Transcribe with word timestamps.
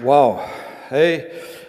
Wow. 0.00 0.40
Hey, 0.90 1.26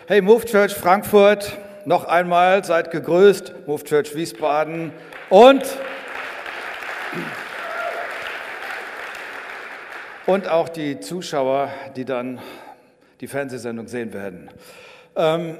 hey, 0.08 0.21
Move 0.21 0.46
Church 0.46 0.75
Frankfurt, 0.75 1.57
noch 1.86 2.05
einmal 2.05 2.63
seid 2.63 2.91
gegrüßt, 2.91 3.65
Move 3.65 3.83
Church 3.83 4.13
Wiesbaden 4.13 4.91
und, 5.32 5.64
und 10.28 10.48
auch 10.48 10.70
die 10.70 11.00
Zuschauer, 11.00 11.70
die 11.96 12.06
dann 12.06 12.40
die 13.20 13.28
Fernsehsendung 13.28 13.88
sehen 13.88 14.14
werden. 14.14 14.52
Ähm, 15.16 15.58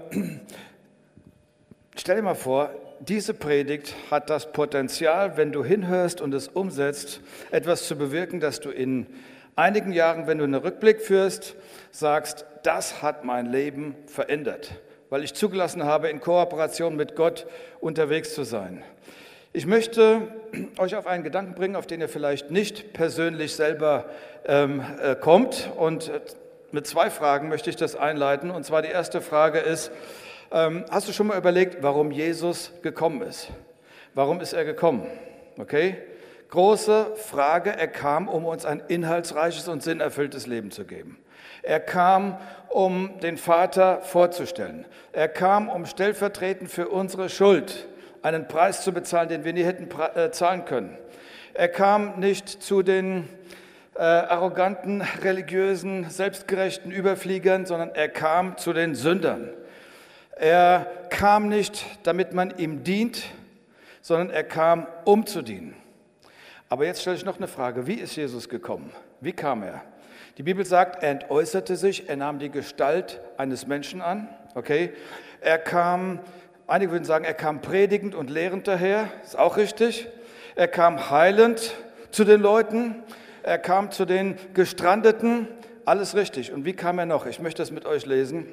stell 1.98 2.18
dir 2.18 2.22
mal 2.22 2.36
vor, 2.36 2.70
diese 3.02 3.34
Predigt 3.34 3.96
hat 4.12 4.30
das 4.30 4.52
Potenzial, 4.52 5.38
wenn 5.38 5.52
du 5.52 5.64
hinhörst 5.64 6.22
und 6.22 6.34
es 6.34 6.48
umsetzt, 6.48 7.22
etwas 7.52 7.88
zu 7.88 7.98
bewirken, 7.98 8.40
dass 8.40 8.60
du 8.60 8.70
in 8.70 9.08
einigen 9.56 9.92
Jahren, 9.92 10.28
wenn 10.28 10.38
du 10.38 10.44
einen 10.44 10.56
Rückblick 10.56 11.02
führst, 11.02 11.56
sagst, 11.92 12.46
das 12.64 13.02
hat 13.02 13.24
mein 13.24 13.46
Leben 13.46 13.96
verändert, 14.08 14.72
weil 15.10 15.24
ich 15.24 15.34
zugelassen 15.34 15.84
habe, 15.84 16.10
in 16.10 16.20
Kooperation 16.20 16.96
mit 16.96 17.16
Gott 17.16 17.48
unterwegs 17.80 18.34
zu 18.34 18.44
sein. 18.44 18.84
Ich 19.52 19.66
möchte 19.66 20.22
euch 20.78 20.96
auf 20.96 21.08
einen 21.08 21.24
Gedanken 21.24 21.56
bringen, 21.56 21.76
auf 21.76 21.88
den 21.88 22.02
ihr 22.02 22.10
vielleicht 22.10 22.52
nicht 22.52 22.94
persönlich 22.94 23.56
selber 23.56 24.06
ähm, 24.46 24.84
äh, 25.02 25.16
kommt. 25.16 25.72
Und 25.76 26.10
äh, 26.10 26.20
mit 26.72 26.86
zwei 26.86 27.10
Fragen 27.10 27.50
möchte 27.50 27.72
ich 27.72 27.76
das 27.76 27.96
einleiten. 27.96 28.52
Und 28.52 28.64
zwar 28.64 28.84
die 28.84 28.90
erste 28.90 29.22
Frage 29.22 29.58
ist, 29.58 29.92
ähm, 30.52 30.86
hast 30.90 31.08
du 31.08 31.14
schon 31.14 31.28
mal 31.28 31.38
überlegt, 31.38 31.82
warum 31.82 32.12
Jesus 32.12 32.72
gekommen 32.82 33.22
ist? 33.22 33.50
Warum 34.14 34.42
ist 34.42 34.54
er 34.54 34.66
gekommen? 34.66 35.06
Okay? 35.58 35.98
Große 36.50 37.12
Frage, 37.16 37.72
er 37.72 37.88
kam, 37.88 38.28
um 38.28 38.46
uns 38.46 38.66
ein 38.66 38.82
inhaltsreiches 38.88 39.68
und 39.68 39.84
sinnerfülltes 39.84 40.48
Leben 40.48 40.72
zu 40.72 40.86
geben. 40.86 41.20
Er 41.62 41.80
kam, 41.80 42.38
um 42.70 43.20
den 43.20 43.38
Vater 43.38 44.02
vorzustellen. 44.02 44.86
Er 45.12 45.28
kam, 45.28 45.70
um 45.70 45.86
stellvertretend 45.86 46.72
für 46.72 46.88
unsere 46.88 47.30
Schuld 47.30 47.88
einen 48.22 48.48
Preis 48.48 48.84
zu 48.84 48.92
bezahlen, 48.92 49.30
den 49.30 49.44
wir 49.44 49.54
nie 49.54 49.64
hätten 49.64 49.90
äh, 50.16 50.32
zahlen 50.32 50.66
können. 50.66 50.98
Er 51.54 51.68
kam 51.68 52.20
nicht 52.20 52.48
zu 52.50 52.82
den 52.82 53.28
äh, 53.96 54.02
arroganten, 54.02 55.02
religiösen, 55.22 56.10
selbstgerechten 56.10 56.92
Überfliegern, 56.92 57.66
sondern 57.66 57.94
er 57.94 58.10
kam 58.10 58.58
zu 58.58 58.74
den 58.74 58.96
Sündern. 58.96 59.50
Er 60.42 60.88
kam 61.10 61.50
nicht, 61.50 61.86
damit 62.04 62.34
man 62.34 62.58
ihm 62.58 62.86
dient, 62.86 63.24
sondern 64.02 64.30
er 64.30 64.46
kam, 64.46 64.88
um 65.04 65.26
zu 65.26 65.42
dienen. 65.42 65.76
Aber 66.70 66.86
jetzt 66.86 67.02
stelle 67.02 67.18
ich 67.18 67.26
noch 67.26 67.36
eine 67.36 67.50
Frage. 67.50 67.88
Wie 67.88 67.96
ist 67.96 68.16
Jesus 68.16 68.48
gekommen? 68.48 68.90
Wie 69.20 69.34
kam 69.34 69.64
er? 69.64 69.82
Die 70.38 70.44
Bibel 70.44 70.66
sagt, 70.66 71.04
er 71.04 71.12
entäußerte 71.12 71.76
sich, 71.76 72.08
er 72.08 72.16
nahm 72.16 72.40
die 72.40 72.50
Gestalt 72.50 73.20
eines 73.36 73.68
Menschen 73.68 74.00
an. 74.00 74.30
Okay? 74.56 74.94
Er 75.42 75.58
kam, 75.58 76.20
einige 76.68 76.94
würden 76.94 77.04
sagen, 77.04 77.26
er 77.26 77.34
kam 77.34 77.60
predigend 77.60 78.16
und 78.16 78.30
lehrend 78.30 78.66
daher, 78.66 79.10
ist 79.26 79.38
auch 79.38 79.58
richtig. 79.58 80.08
Er 80.56 80.70
kam 80.70 81.10
heilend 81.10 81.76
zu 82.12 82.24
den 82.24 82.40
Leuten, 82.40 82.96
er 83.44 83.58
kam 83.58 83.92
zu 83.92 84.06
den 84.06 84.38
Gestrandeten, 84.54 85.50
alles 85.84 86.16
richtig. 86.16 86.54
Und 86.54 86.64
wie 86.64 86.74
kam 86.74 86.98
er 86.98 87.06
noch? 87.06 87.26
Ich 87.26 87.42
möchte 87.42 87.62
das 87.62 87.72
mit 87.72 87.86
euch 87.86 88.06
lesen. 88.06 88.48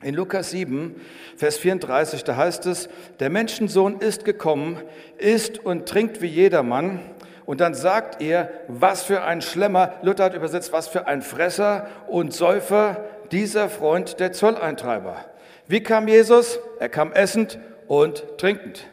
In 0.00 0.14
Lukas 0.14 0.50
7, 0.50 0.94
Vers 1.36 1.58
34, 1.58 2.22
da 2.22 2.36
heißt 2.36 2.66
es, 2.66 2.88
der 3.18 3.30
Menschensohn 3.30 3.98
ist 3.98 4.24
gekommen, 4.24 4.80
isst 5.16 5.58
und 5.58 5.88
trinkt 5.88 6.22
wie 6.22 6.28
jedermann, 6.28 7.00
und 7.46 7.62
dann 7.62 7.72
sagt 7.72 8.20
er, 8.20 8.50
was 8.68 9.02
für 9.02 9.22
ein 9.22 9.40
Schlemmer, 9.40 9.94
Luther 10.02 10.24
hat 10.24 10.34
übersetzt, 10.34 10.70
was 10.70 10.86
für 10.86 11.06
ein 11.06 11.22
Fresser 11.22 11.88
und 12.06 12.34
Säufer 12.34 13.02
dieser 13.32 13.70
Freund 13.70 14.20
der 14.20 14.32
Zolleintreiber. 14.32 15.24
Wie 15.66 15.82
kam 15.82 16.08
Jesus? 16.08 16.60
Er 16.78 16.90
kam 16.90 17.10
essend 17.12 17.58
und 17.86 18.22
trinkend. 18.36 18.84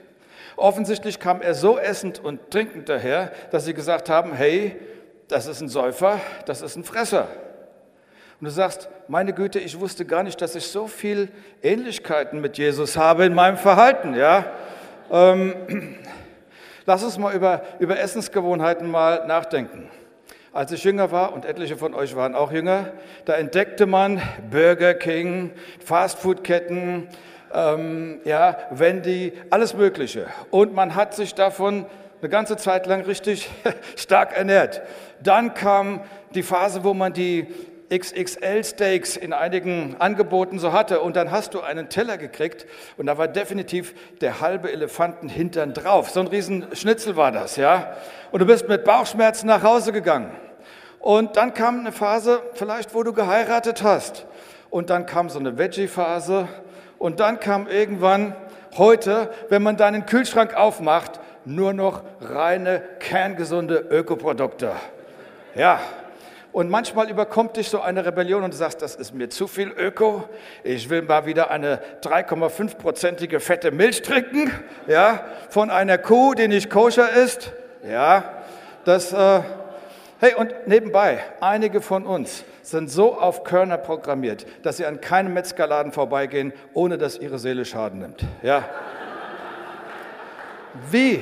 Offensichtlich 0.56 1.20
kam 1.20 1.42
er 1.42 1.54
so 1.54 1.78
essend 1.78 2.24
und 2.24 2.50
trinkend 2.50 2.88
daher, 2.88 3.34
dass 3.52 3.66
sie 3.66 3.74
gesagt 3.74 4.10
haben, 4.10 4.34
hey, 4.34 4.78
das 5.28 5.48
ist 5.48 5.60
ein 5.60 5.68
Säufer, 5.68 6.22
das 6.46 6.62
ist 6.62 6.78
ein 6.78 6.86
Fresser. 6.86 7.28
Und 8.40 8.46
du 8.46 8.52
sagst, 8.52 8.90
meine 9.08 9.34
Güte, 9.34 9.60
ich 9.60 9.80
wusste 9.80 10.06
gar 10.06 10.24
nicht, 10.24 10.42
dass 10.42 10.56
ich 10.56 10.68
so 10.68 10.88
viel 10.88 11.30
Ähnlichkeiten 11.64 12.42
mit 12.42 12.58
Jesus 12.58 12.98
habe 12.98 13.26
in 13.26 13.34
meinem 13.34 13.58
Verhalten. 13.58 14.14
Ja, 14.14 14.46
ähm, 15.12 15.56
Lass 16.88 17.04
uns 17.04 17.18
mal 17.18 17.34
über, 17.34 17.64
über 17.80 17.98
Essensgewohnheiten 18.00 18.90
mal 18.90 19.26
nachdenken. 19.26 19.90
Als 20.54 20.72
ich 20.72 20.84
jünger 20.84 21.12
war, 21.12 21.34
und 21.34 21.44
etliche 21.44 21.78
von 21.78 21.96
euch 21.96 22.16
waren 22.16 22.36
auch 22.36 22.52
jünger, 22.52 22.92
da 23.26 23.34
entdeckte 23.34 23.88
man 23.88 24.22
Burger 24.52 24.94
King, 24.94 25.52
Fastfood-Ketten, 25.84 27.08
ähm, 27.52 28.20
ja, 28.24 28.58
Wendy, 28.70 29.34
alles 29.50 29.74
Mögliche. 29.74 30.28
Und 30.52 30.76
man 30.76 30.94
hat 30.94 31.16
sich 31.16 31.34
davon 31.34 31.88
eine 32.22 32.30
ganze 32.30 32.56
Zeit 32.56 32.86
lang 32.86 33.02
richtig 33.02 33.50
stark 33.96 34.38
ernährt. 34.38 34.84
Dann 35.24 35.56
kam 35.56 36.02
die 36.36 36.44
Phase, 36.44 36.84
wo 36.84 36.94
man 36.94 37.14
die 37.14 37.48
XXL-Steaks 37.90 39.16
in 39.16 39.34
einigen 39.34 39.96
Angeboten 40.00 40.60
so 40.60 40.72
hatte 40.72 41.02
und 41.02 41.16
dann 41.16 41.32
hast 41.32 41.54
du 41.54 41.62
einen 41.62 41.90
Teller 41.90 42.18
gekriegt 42.18 42.66
und 42.98 43.06
da 43.06 43.18
war 43.18 43.28
definitiv 43.28 43.94
der 44.22 44.42
halbe 44.42 44.72
Elefantenhintern 44.72 45.74
drauf. 45.74 46.10
So 46.10 46.20
ein 46.20 46.28
Riesenschnitzel 46.28 47.16
war 47.16 47.32
das, 47.32 47.56
ja. 47.58 47.96
Und 48.32 48.40
du 48.40 48.46
bist 48.46 48.68
mit 48.68 48.84
Bauchschmerzen 48.86 49.48
nach 49.48 49.64
Hause 49.64 49.92
gegangen. 49.92 50.32
Und 51.00 51.38
dann 51.38 51.54
kam 51.54 51.82
eine 51.82 51.92
Phase, 51.92 52.42
vielleicht 52.54 52.96
wo 52.96 53.04
du 53.04 53.14
geheiratet 53.14 53.84
hast. 53.84 54.26
Und 54.72 54.90
dann 54.90 55.06
kam 55.06 55.30
so 55.30 55.38
eine 55.38 55.58
Veggie-Phase. 55.58 56.48
Und 56.98 57.20
dann 57.20 57.40
kam 57.40 57.68
irgendwann 57.68 58.36
heute, 58.78 59.30
wenn 59.50 59.62
man 59.62 59.78
deinen 59.78 60.08
Kühlschrank 60.08 60.56
aufmacht, 60.56 61.20
nur 61.46 61.74
noch 61.74 62.02
reine, 62.22 62.82
kerngesunde 63.00 63.86
Ökoprodukte. 63.90 64.72
Ja, 65.54 65.80
und 66.56 66.70
manchmal 66.70 67.10
überkommt 67.10 67.58
dich 67.58 67.68
so 67.68 67.82
eine 67.82 68.06
Rebellion 68.06 68.42
und 68.42 68.54
du 68.54 68.58
sagst, 68.58 68.82
das 68.82 68.96
ist 68.96 69.14
mir 69.14 69.30
zu 69.30 69.46
viel 69.46 69.74
Öko. 69.78 70.24
Ich 70.64 70.90
will 70.90 71.02
mal 71.02 71.26
wieder 71.26 71.52
eine 71.52 71.82
3,5-prozentige 72.02 73.42
fette 73.42 73.72
Milch 73.72 74.02
trinken, 74.04 74.50
ja, 74.88 75.26
von 75.50 75.70
einer 75.70 75.98
Kuh, 75.98 76.34
die 76.34 76.48
nicht 76.48 76.70
koscher 76.70 77.12
ist. 77.12 77.52
Ja, 77.86 78.24
das, 78.86 79.12
äh, 79.12 79.42
hey, 80.22 80.34
und 80.36 80.54
nebenbei, 80.66 81.20
einige 81.42 81.82
von 81.82 82.06
uns 82.06 82.46
sind 82.62 82.90
so 82.90 83.20
auf 83.20 83.44
Körner 83.44 83.78
programmiert, 83.78 84.46
dass 84.64 84.78
sie 84.78 84.86
an 84.86 85.02
keinem 85.02 85.34
Metzgerladen 85.34 85.92
vorbeigehen, 85.92 86.54
ohne 86.74 86.98
dass 86.98 87.18
ihre 87.18 87.38
Seele 87.38 87.66
Schaden 87.66 88.00
nimmt. 88.00 88.24
Ja. 88.44 88.64
Wie? 90.90 91.22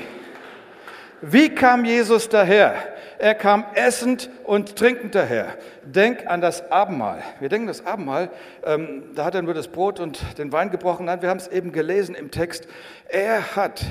Wie 1.22 1.50
kam 1.56 1.86
Jesus 1.86 2.30
daher? 2.30 2.93
Er 3.24 3.36
kam 3.36 3.64
essend 3.76 4.30
und 4.44 4.76
trinkend 4.76 5.16
daher. 5.16 5.58
Denk 5.86 6.28
an 6.28 6.42
das 6.42 6.70
Abendmahl. 6.70 7.24
Wir 7.40 7.48
denken 7.48 7.68
das 7.68 7.86
Abendmahl, 7.86 8.30
ähm, 8.66 9.16
da 9.16 9.24
hat 9.24 9.34
er 9.34 9.42
nur 9.42 9.54
das 9.54 9.70
Brot 9.70 10.02
und 10.02 10.20
den 10.38 10.52
Wein 10.52 10.72
gebrochen. 10.72 11.06
Nein, 11.06 11.22
wir 11.22 11.30
haben 11.30 11.38
es 11.38 11.48
eben 11.48 11.72
gelesen 11.72 12.16
im 12.16 12.32
Text. 12.32 12.68
Er 13.08 13.56
hat 13.56 13.86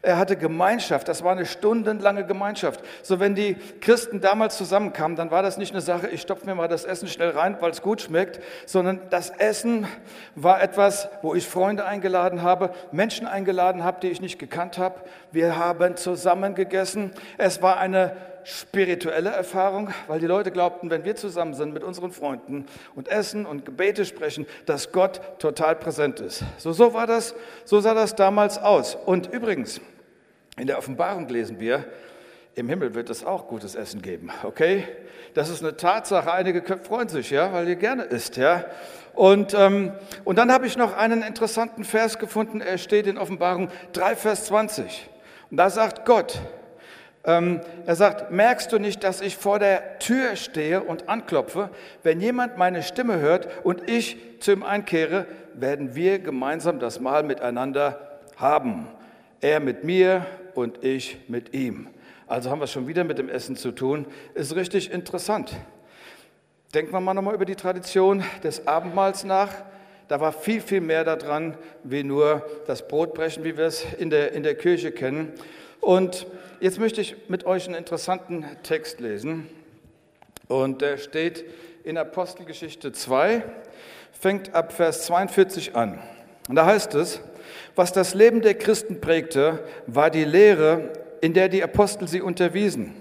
er 0.00 0.16
hatte 0.16 0.36
Gemeinschaft, 0.36 1.08
das 1.08 1.24
war 1.24 1.32
eine 1.32 1.44
stundenlange 1.44 2.24
Gemeinschaft. 2.24 2.82
So 3.02 3.18
wenn 3.18 3.34
die 3.34 3.56
Christen 3.80 4.20
damals 4.20 4.56
zusammenkamen, 4.56 5.16
dann 5.16 5.32
war 5.32 5.42
das 5.42 5.58
nicht 5.58 5.72
eine 5.72 5.80
Sache, 5.80 6.06
ich 6.06 6.22
stopfe 6.22 6.46
mir 6.46 6.54
mal 6.54 6.68
das 6.68 6.84
Essen 6.84 7.08
schnell 7.08 7.30
rein, 7.30 7.56
weil 7.60 7.72
es 7.72 7.82
gut 7.82 8.02
schmeckt, 8.02 8.40
sondern 8.64 9.00
das 9.10 9.30
Essen 9.30 9.88
war 10.36 10.62
etwas, 10.62 11.08
wo 11.22 11.34
ich 11.34 11.48
Freunde 11.48 11.84
eingeladen 11.84 12.42
habe, 12.42 12.70
Menschen 12.92 13.26
eingeladen 13.26 13.82
habe, 13.82 13.98
die 14.00 14.08
ich 14.08 14.20
nicht 14.20 14.38
gekannt 14.38 14.78
habe. 14.78 15.00
Wir 15.32 15.56
haben 15.56 15.96
zusammen 15.96 16.54
gegessen. 16.54 17.10
Es 17.36 17.60
war 17.60 17.78
eine 17.78 18.16
spirituelle 18.48 19.28
Erfahrung, 19.28 19.92
weil 20.06 20.20
die 20.20 20.26
Leute 20.26 20.50
glaubten, 20.50 20.88
wenn 20.88 21.04
wir 21.04 21.16
zusammen 21.16 21.52
sind 21.52 21.74
mit 21.74 21.84
unseren 21.84 22.12
Freunden 22.12 22.64
und 22.94 23.08
essen 23.08 23.44
und 23.44 23.66
Gebete 23.66 24.06
sprechen, 24.06 24.46
dass 24.64 24.90
Gott 24.90 25.20
total 25.38 25.76
präsent 25.76 26.20
ist. 26.20 26.44
So, 26.56 26.72
so 26.72 26.94
war 26.94 27.06
das, 27.06 27.34
so 27.66 27.80
sah 27.80 27.92
das 27.92 28.16
damals 28.16 28.56
aus. 28.56 28.94
Und 28.94 29.30
übrigens, 29.30 29.82
in 30.56 30.66
der 30.66 30.78
Offenbarung 30.78 31.28
lesen 31.28 31.60
wir, 31.60 31.84
im 32.54 32.70
Himmel 32.70 32.94
wird 32.94 33.10
es 33.10 33.22
auch 33.22 33.48
gutes 33.48 33.74
Essen 33.74 34.00
geben, 34.00 34.30
okay? 34.42 34.84
Das 35.34 35.50
ist 35.50 35.62
eine 35.62 35.76
Tatsache. 35.76 36.32
Einige 36.32 36.62
freuen 36.78 37.08
sich, 37.08 37.30
ja, 37.30 37.52
weil 37.52 37.68
ihr 37.68 37.76
gerne 37.76 38.04
isst, 38.04 38.38
ja. 38.38 38.64
Und, 39.14 39.52
ähm, 39.52 39.92
und 40.24 40.36
dann 40.36 40.50
habe 40.50 40.66
ich 40.66 40.76
noch 40.78 40.96
einen 40.96 41.22
interessanten 41.22 41.84
Vers 41.84 42.18
gefunden. 42.18 42.62
Er 42.62 42.78
steht 42.78 43.06
in 43.06 43.18
Offenbarung 43.18 43.68
3, 43.92 44.16
Vers 44.16 44.46
20. 44.46 45.08
Und 45.50 45.58
da 45.58 45.68
sagt 45.68 46.06
Gott, 46.06 46.40
er 47.22 47.94
sagt, 47.94 48.30
merkst 48.30 48.72
du 48.72 48.78
nicht, 48.78 49.04
dass 49.04 49.20
ich 49.20 49.36
vor 49.36 49.58
der 49.58 49.98
Tür 49.98 50.36
stehe 50.36 50.82
und 50.82 51.08
anklopfe? 51.08 51.68
Wenn 52.02 52.20
jemand 52.20 52.56
meine 52.56 52.82
Stimme 52.82 53.18
hört 53.18 53.48
und 53.64 53.90
ich 53.90 54.16
zu 54.40 54.52
ihm 54.52 54.62
einkehre, 54.62 55.26
werden 55.54 55.94
wir 55.94 56.20
gemeinsam 56.20 56.78
das 56.78 57.00
Mahl 57.00 57.24
miteinander 57.24 58.18
haben. 58.36 58.86
Er 59.40 59.60
mit 59.60 59.84
mir 59.84 60.26
und 60.54 60.84
ich 60.84 61.18
mit 61.28 61.54
ihm. 61.54 61.88
Also 62.26 62.50
haben 62.50 62.60
wir 62.60 62.64
es 62.64 62.72
schon 62.72 62.88
wieder 62.88 63.04
mit 63.04 63.18
dem 63.18 63.28
Essen 63.28 63.56
zu 63.56 63.72
tun. 63.72 64.06
Ist 64.34 64.54
richtig 64.54 64.90
interessant. 64.90 65.54
Denken 66.74 66.92
wir 66.92 67.00
mal 67.00 67.14
nochmal 67.14 67.34
über 67.34 67.46
die 67.46 67.56
Tradition 67.56 68.22
des 68.42 68.66
Abendmahls 68.66 69.24
nach. 69.24 69.52
Da 70.08 70.20
war 70.20 70.32
viel, 70.32 70.60
viel 70.60 70.80
mehr 70.80 71.04
daran, 71.04 71.56
wie 71.84 72.02
nur 72.02 72.46
das 72.66 72.86
Brotbrechen, 72.86 73.44
wie 73.44 73.56
wir 73.56 73.66
es 73.66 73.84
in 73.98 74.10
der, 74.10 74.32
in 74.32 74.42
der 74.42 74.54
Kirche 74.54 74.92
kennen. 74.92 75.32
Und 75.80 76.26
jetzt 76.60 76.78
möchte 76.78 77.00
ich 77.00 77.16
mit 77.28 77.44
euch 77.44 77.66
einen 77.66 77.74
interessanten 77.74 78.44
Text 78.62 79.00
lesen. 79.00 79.48
Und 80.48 80.80
der 80.82 80.96
steht 80.96 81.44
in 81.84 81.98
Apostelgeschichte 81.98 82.92
2, 82.92 83.42
fängt 84.12 84.54
ab 84.54 84.72
Vers 84.72 85.06
42 85.06 85.76
an. 85.76 85.98
Und 86.48 86.56
da 86.56 86.66
heißt 86.66 86.94
es, 86.94 87.20
was 87.76 87.92
das 87.92 88.14
Leben 88.14 88.42
der 88.42 88.54
Christen 88.54 89.00
prägte, 89.00 89.64
war 89.86 90.10
die 90.10 90.24
Lehre, 90.24 90.92
in 91.20 91.34
der 91.34 91.48
die 91.48 91.62
Apostel 91.62 92.08
sie 92.08 92.20
unterwiesen. 92.20 92.94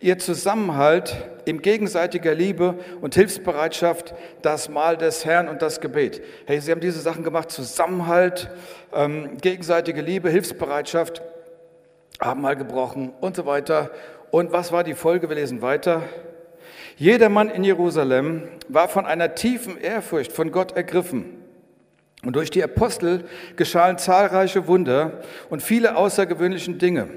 Ihr 0.00 0.18
Zusammenhalt 0.18 1.28
in 1.44 1.60
gegenseitiger 1.60 2.34
Liebe 2.34 2.76
und 3.00 3.14
Hilfsbereitschaft, 3.14 4.14
das 4.40 4.68
Mahl 4.68 4.96
des 4.96 5.24
Herrn 5.24 5.48
und 5.48 5.60
das 5.62 5.80
Gebet. 5.80 6.22
Hey, 6.46 6.60
sie 6.60 6.70
haben 6.70 6.80
diese 6.80 7.00
Sachen 7.00 7.24
gemacht, 7.24 7.50
Zusammenhalt, 7.50 8.48
ähm, 8.94 9.36
gegenseitige 9.38 10.00
Liebe, 10.00 10.30
Hilfsbereitschaft, 10.30 11.22
Abendmahl 12.20 12.56
gebrochen 12.56 13.12
und 13.20 13.34
so 13.34 13.46
weiter. 13.46 13.90
Und 14.30 14.52
was 14.52 14.72
war 14.72 14.84
die 14.84 14.94
Folge? 14.94 15.28
Wir 15.28 15.36
lesen 15.36 15.62
weiter. 15.62 16.02
Jedermann 16.96 17.48
in 17.48 17.64
Jerusalem 17.64 18.48
war 18.68 18.88
von 18.88 19.06
einer 19.06 19.34
tiefen 19.34 19.78
Ehrfurcht 19.78 20.32
von 20.32 20.52
Gott 20.52 20.72
ergriffen. 20.72 21.42
Und 22.22 22.36
durch 22.36 22.50
die 22.50 22.62
Apostel 22.62 23.24
geschahen 23.56 23.96
zahlreiche 23.96 24.66
Wunder 24.66 25.22
und 25.48 25.62
viele 25.62 25.96
außergewöhnliche 25.96 26.72
Dinge. 26.72 27.08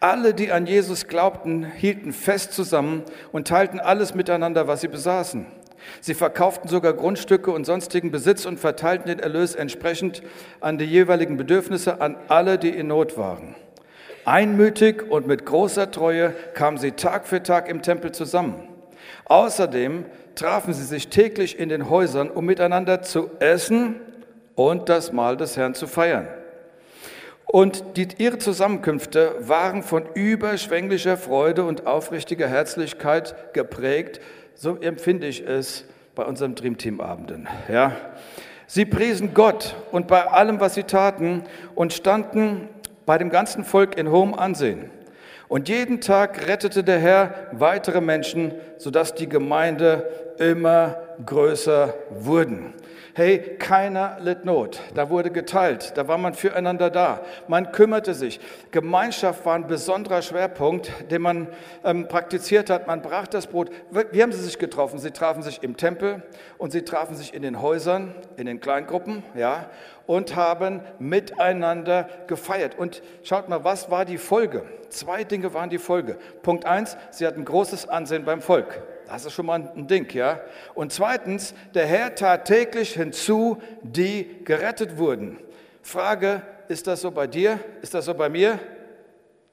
Alle, 0.00 0.32
die 0.32 0.50
an 0.50 0.66
Jesus 0.66 1.06
glaubten, 1.06 1.64
hielten 1.64 2.12
fest 2.12 2.52
zusammen 2.52 3.02
und 3.32 3.46
teilten 3.46 3.78
alles 3.80 4.14
miteinander, 4.14 4.66
was 4.66 4.80
sie 4.80 4.88
besaßen. 4.88 5.46
Sie 6.00 6.14
verkauften 6.14 6.68
sogar 6.68 6.94
Grundstücke 6.94 7.50
und 7.50 7.66
sonstigen 7.66 8.10
Besitz 8.10 8.46
und 8.46 8.58
verteilten 8.58 9.08
den 9.08 9.18
Erlös 9.18 9.54
entsprechend 9.54 10.22
an 10.60 10.78
die 10.78 10.86
jeweiligen 10.86 11.36
Bedürfnisse 11.36 12.00
an 12.00 12.16
alle, 12.28 12.58
die 12.58 12.70
in 12.70 12.86
Not 12.86 13.18
waren. 13.18 13.54
Einmütig 14.24 15.10
und 15.10 15.26
mit 15.26 15.44
großer 15.44 15.90
Treue 15.90 16.34
kamen 16.54 16.78
sie 16.78 16.92
Tag 16.92 17.26
für 17.26 17.42
Tag 17.42 17.68
im 17.68 17.82
Tempel 17.82 18.12
zusammen. 18.12 18.68
Außerdem 19.26 20.06
trafen 20.34 20.72
sie 20.72 20.84
sich 20.84 21.08
täglich 21.08 21.58
in 21.58 21.68
den 21.68 21.90
Häusern, 21.90 22.30
um 22.30 22.46
miteinander 22.46 23.02
zu 23.02 23.30
essen 23.38 23.96
und 24.54 24.88
das 24.88 25.12
Mahl 25.12 25.36
des 25.36 25.56
Herrn 25.56 25.74
zu 25.74 25.86
feiern. 25.86 26.28
Und 27.46 27.96
die, 27.96 28.08
ihre 28.18 28.38
Zusammenkünfte 28.38 29.36
waren 29.40 29.82
von 29.82 30.06
überschwänglicher 30.14 31.16
Freude 31.16 31.64
und 31.64 31.86
aufrichtiger 31.86 32.48
Herzlichkeit 32.48 33.54
geprägt. 33.54 34.20
So 34.54 34.76
empfinde 34.76 35.26
ich 35.26 35.46
es 35.46 35.84
bei 36.14 36.24
unseren 36.24 36.54
Dreamteam-Abenden. 36.54 37.46
Ja. 37.68 37.92
Sie 38.66 38.86
priesen 38.86 39.34
Gott 39.34 39.76
und 39.92 40.08
bei 40.08 40.26
allem, 40.26 40.58
was 40.58 40.74
sie 40.74 40.84
taten 40.84 41.44
und 41.74 41.92
standen 41.92 42.68
bei 43.06 43.18
dem 43.18 43.30
ganzen 43.30 43.64
Volk 43.64 43.96
in 43.96 44.10
hohem 44.10 44.34
Ansehen. 44.34 44.90
Und 45.48 45.68
jeden 45.68 46.00
Tag 46.00 46.48
rettete 46.48 46.84
der 46.84 46.98
Herr 46.98 47.34
weitere 47.52 48.00
Menschen, 48.00 48.52
sodass 48.78 49.14
die 49.14 49.28
Gemeinde 49.28 50.08
immer 50.38 51.03
größer 51.24 51.94
wurden. 52.10 52.74
Hey, 53.16 53.38
keiner 53.60 54.16
litt 54.18 54.44
Not. 54.44 54.80
Da 54.94 55.08
wurde 55.08 55.30
geteilt. 55.30 55.92
Da 55.94 56.08
war 56.08 56.18
man 56.18 56.34
füreinander 56.34 56.90
da. 56.90 57.20
Man 57.46 57.70
kümmerte 57.70 58.12
sich. 58.12 58.40
Gemeinschaft 58.72 59.46
war 59.46 59.54
ein 59.54 59.68
besonderer 59.68 60.20
Schwerpunkt, 60.20 60.90
den 61.12 61.22
man 61.22 61.46
ähm, 61.84 62.08
praktiziert 62.08 62.70
hat. 62.70 62.88
Man 62.88 63.02
brach 63.02 63.28
das 63.28 63.46
Brot. 63.46 63.70
Wie 64.10 64.20
haben 64.20 64.32
sie 64.32 64.42
sich 64.42 64.58
getroffen? 64.58 64.98
Sie 64.98 65.12
trafen 65.12 65.42
sich 65.42 65.62
im 65.62 65.76
Tempel 65.76 66.24
und 66.58 66.72
sie 66.72 66.82
trafen 66.82 67.14
sich 67.14 67.34
in 67.34 67.42
den 67.42 67.62
Häusern, 67.62 68.16
in 68.36 68.46
den 68.46 68.58
Kleingruppen, 68.58 69.22
ja, 69.36 69.70
und 70.06 70.34
haben 70.34 70.80
miteinander 70.98 72.08
gefeiert. 72.26 72.76
Und 72.76 73.00
schaut 73.22 73.48
mal, 73.48 73.62
was 73.62 73.92
war 73.92 74.04
die 74.04 74.18
Folge? 74.18 74.64
Zwei 74.88 75.22
Dinge 75.22 75.54
waren 75.54 75.70
die 75.70 75.78
Folge. 75.78 76.18
Punkt 76.42 76.66
eins, 76.66 76.96
sie 77.10 77.28
hatten 77.28 77.44
großes 77.44 77.88
Ansehen 77.88 78.24
beim 78.24 78.40
Volk. 78.40 78.82
Das 79.08 79.24
ist 79.24 79.32
schon 79.32 79.46
mal 79.46 79.70
ein 79.74 79.86
Ding, 79.86 80.12
ja. 80.14 80.40
Und 80.74 80.92
zweitens, 80.92 81.54
der 81.74 81.86
Herr 81.86 82.14
tat 82.14 82.46
täglich 82.46 82.94
hinzu, 82.94 83.60
die 83.82 84.44
gerettet 84.44 84.96
wurden. 84.98 85.38
Frage, 85.82 86.42
ist 86.68 86.86
das 86.86 87.02
so 87.02 87.10
bei 87.10 87.26
dir? 87.26 87.58
Ist 87.82 87.94
das 87.94 88.06
so 88.06 88.14
bei 88.14 88.28
mir? 88.28 88.58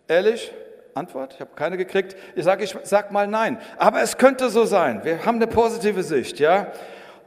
Ehrlich? 0.08 0.54
Antwort? 0.94 1.34
Ich 1.34 1.42
habe 1.42 1.52
keine 1.56 1.78
gekriegt. 1.78 2.16
Ich 2.36 2.44
sage 2.44 2.64
ich 2.64 2.76
sag 2.84 3.12
mal 3.12 3.28
nein. 3.28 3.58
Aber 3.78 4.02
es 4.02 4.18
könnte 4.18 4.50
so 4.50 4.66
sein. 4.66 5.04
Wir 5.04 5.26
haben 5.26 5.36
eine 5.36 5.48
positive 5.48 6.04
Sicht, 6.04 6.40
ja. 6.40 6.72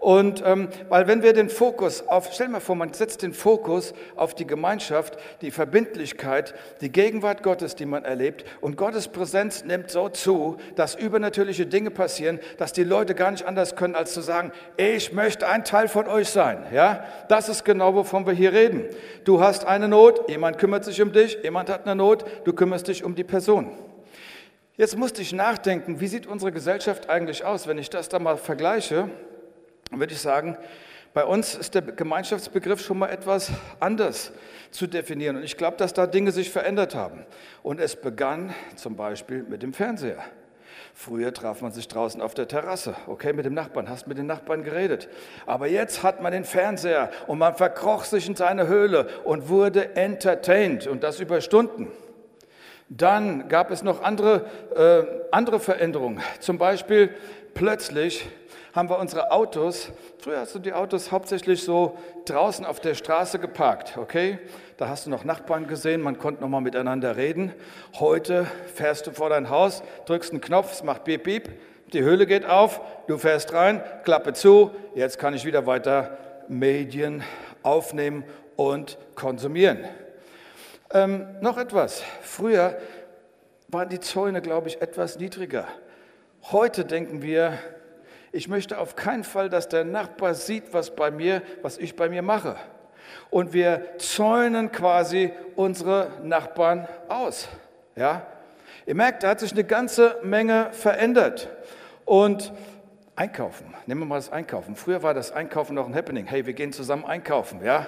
Und 0.05 0.43
ähm, 0.45 0.69
weil 0.91 1.07
wenn 1.07 1.23
wir 1.23 1.33
den 1.33 1.49
Fokus 1.49 2.07
auf, 2.07 2.29
stell 2.31 2.49
mal 2.49 2.61
vor, 2.61 2.77
man 2.77 2.93
setzt 2.93 3.23
den 3.23 3.33
Fokus 3.33 3.95
auf 4.17 4.35
die 4.35 4.47
Gemeinschaft, 4.47 5.17
die 5.41 5.51
Verbindlichkeit, 5.51 6.53
die 6.83 6.93
Gegenwart 6.93 7.43
Gottes, 7.43 7.75
die 7.75 7.87
man 7.87 8.05
erlebt 8.05 8.45
und 8.61 8.77
Gottes 8.77 9.09
Präsenz 9.09 9.65
nimmt 9.65 9.91
so 9.91 10.11
zu, 10.11 10.59
dass 10.77 10.95
übernatürliche 10.95 11.65
Dinge 11.65 11.91
passieren, 11.91 12.39
dass 12.59 12.75
die 12.75 12.85
Leute 12.85 13.15
gar 13.15 13.31
nicht 13.31 13.47
anders 13.47 13.77
können, 13.77 13.95
als 13.95 14.13
zu 14.13 14.21
sagen, 14.21 14.53
ich 14.77 15.15
möchte 15.15 15.49
ein 15.49 15.65
Teil 15.65 15.89
von 15.89 16.07
euch 16.07 16.29
sein. 16.29 16.67
Ja, 16.71 17.05
das 17.29 17.49
ist 17.49 17.65
genau, 17.65 17.95
wovon 17.95 18.27
wir 18.27 18.35
hier 18.35 18.53
reden. 18.53 18.85
Du 19.25 19.41
hast 19.41 19.65
eine 19.65 19.89
Not, 19.89 20.29
jemand 20.29 20.59
kümmert 20.59 20.85
sich 20.85 21.01
um 21.01 21.13
dich, 21.13 21.39
jemand 21.43 21.71
hat 21.71 21.87
eine 21.87 21.97
Not, 21.97 22.27
du 22.45 22.53
kümmerst 22.53 22.89
dich 22.89 23.05
um 23.05 23.15
die 23.15 23.25
Person. 23.25 23.71
Jetzt 24.77 24.99
musste 24.99 25.23
ich 25.23 25.33
nachdenken, 25.33 25.99
wie 26.01 26.09
sieht 26.09 26.27
unsere 26.27 26.53
Gesellschaft 26.53 27.09
eigentlich 27.09 27.47
aus, 27.47 27.67
wenn 27.67 27.79
ich 27.79 27.89
das 27.89 28.11
da 28.11 28.19
mal 28.19 28.37
vergleiche 28.37 29.09
würde 29.91 30.13
ich 30.13 30.21
sagen, 30.21 30.57
bei 31.15 31.25
uns 31.25 31.55
ist 31.55 31.77
der 31.77 31.83
Gemeinschaftsbegriff 31.83 32.81
schon 32.81 32.99
mal 32.99 33.09
etwas 33.09 33.53
anders 33.79 34.33
zu 34.73 34.89
definieren. 34.89 35.37
Und 35.37 35.45
ich 35.45 35.57
glaube, 35.57 35.77
dass 35.77 35.93
da 35.93 36.09
Dinge 36.09 36.33
sich 36.33 36.51
verändert 36.51 36.97
haben. 36.97 37.25
Und 37.63 37.81
es 37.81 37.95
begann 37.95 38.53
zum 38.75 38.97
Beispiel 38.97 39.45
mit 39.45 39.63
dem 39.63 39.73
Fernseher. 39.73 40.25
Früher 40.93 41.33
traf 41.33 41.61
man 41.61 41.73
sich 41.73 41.89
draußen 41.89 42.21
auf 42.21 42.35
der 42.35 42.49
Terrasse, 42.49 42.95
okay, 43.07 43.33
mit 43.33 43.45
dem 43.45 43.55
Nachbarn, 43.55 43.89
hast 43.89 44.07
mit 44.07 44.19
den 44.19 44.27
Nachbarn 44.27 44.63
geredet. 44.63 45.09
Aber 45.47 45.67
jetzt 45.67 46.03
hat 46.03 46.21
man 46.21 46.33
den 46.33 46.45
Fernseher 46.45 47.11
und 47.27 47.39
man 47.39 47.55
verkroch 47.55 48.05
sich 48.05 48.29
in 48.29 48.37
seine 48.37 48.67
Höhle 48.69 49.09
und 49.25 49.49
wurde 49.49 49.97
entertained 49.97 50.87
und 50.87 51.03
das 51.03 51.21
über 51.21 51.41
Stunden. 51.41 51.91
Dann 52.89 53.49
gab 53.49 53.71
es 53.71 53.83
noch 53.83 54.03
andere, 54.03 54.47
äh, 54.77 55.27
andere 55.33 55.59
Veränderungen. 55.59 56.21
Zum 56.41 56.59
Beispiel 56.59 57.15
plötzlich 57.55 58.29
haben 58.75 58.91
wir 58.91 58.99
unsere 58.99 59.31
Autos, 59.31 59.93
früher 60.19 60.41
hast 60.41 60.57
du 60.57 60.59
die 60.59 60.73
Autos 60.73 61.13
hauptsächlich 61.13 61.63
so 61.63 61.97
draußen 62.25 62.67
auf 62.67 62.81
der 62.81 62.97
Straße 62.97 63.39
geparkt, 63.39 63.97
okay? 63.97 64.41
Da 64.79 64.89
hast 64.89 65.07
du 65.07 65.11
noch 65.11 65.23
Nachbarn 65.23 65.69
gesehen, 65.69 66.01
man 66.01 66.19
konnte 66.19 66.43
noch 66.43 66.49
mal 66.49 66.61
miteinander 66.61 67.17
reden. 67.17 67.55
Heute 68.01 68.47
fährst 68.75 69.07
du 69.07 69.13
vor 69.13 69.29
dein 69.29 69.49
Haus, 69.49 69.85
drückst 70.07 70.33
einen 70.33 70.41
Knopf, 70.41 70.73
es 70.73 70.83
macht 70.83 71.05
Beep, 71.05 71.23
Beep, 71.23 71.51
die 71.93 72.03
Höhle 72.03 72.27
geht 72.27 72.45
auf, 72.47 72.81
du 73.07 73.17
fährst 73.17 73.53
rein, 73.53 73.81
Klappe 74.03 74.33
zu, 74.33 74.73
jetzt 74.97 75.21
kann 75.21 75.35
ich 75.35 75.45
wieder 75.45 75.67
weiter 75.67 76.19
Medien 76.49 77.23
aufnehmen 77.63 78.25
und 78.57 78.99
konsumieren. 79.15 79.85
Ähm, 80.93 81.29
noch 81.41 81.59
etwas. 81.59 82.03
Früher 82.23 82.77
waren 83.69 83.89
die 83.89 84.01
Zäune, 84.01 84.43
glaube 84.43 84.67
ich, 84.67 84.83
etwas 84.83 85.17
niedriger. 85.17 85.69
Heute 86.51 86.85
denken 86.85 87.23
wir, 87.23 87.57
ich 88.35 88.49
möchte 88.49 88.79
auf 88.79 88.97
keinen 88.97 89.23
Fall, 89.23 89.49
dass 89.49 89.69
der 89.69 89.85
Nachbar 89.85 90.35
sieht, 90.35 90.73
was 90.73 90.95
bei 90.95 91.13
mir, 91.13 91.41
was 91.63 91.79
ich 91.79 91.95
bei 91.95 92.09
mir 92.09 92.23
mache. 92.23 92.57
Und 93.31 93.53
wir 93.53 93.97
zäunen 93.99 94.73
quasi 94.73 95.33
unsere 95.55 96.11
Nachbarn 96.25 96.89
aus. 97.09 97.49
Ja? 97.95 98.27
Ihr 98.87 98.97
merkt, 98.97 99.23
da 99.23 99.29
hat 99.29 99.41
sich 99.41 99.53
eine 99.53 99.63
ganze 99.63 100.19
Menge 100.23 100.69
verändert. 100.73 101.49
Und 102.05 102.53
Einkaufen, 103.17 103.73
nehmen 103.87 104.01
wir 104.01 104.07
mal 104.07 104.17
das 104.17 104.33
Einkaufen. 104.33 104.75
Früher 104.75 105.05
war 105.05 105.15
das 105.15 105.31
Einkaufen 105.31 105.77
noch 105.77 105.87
ein 105.87 105.95
Happening. 105.95 106.27
Hey, 106.27 106.45
wir 106.47 106.55
gehen 106.55 106.73
zusammen 106.73 107.05
einkaufen, 107.05 107.65
ja? 107.65 107.87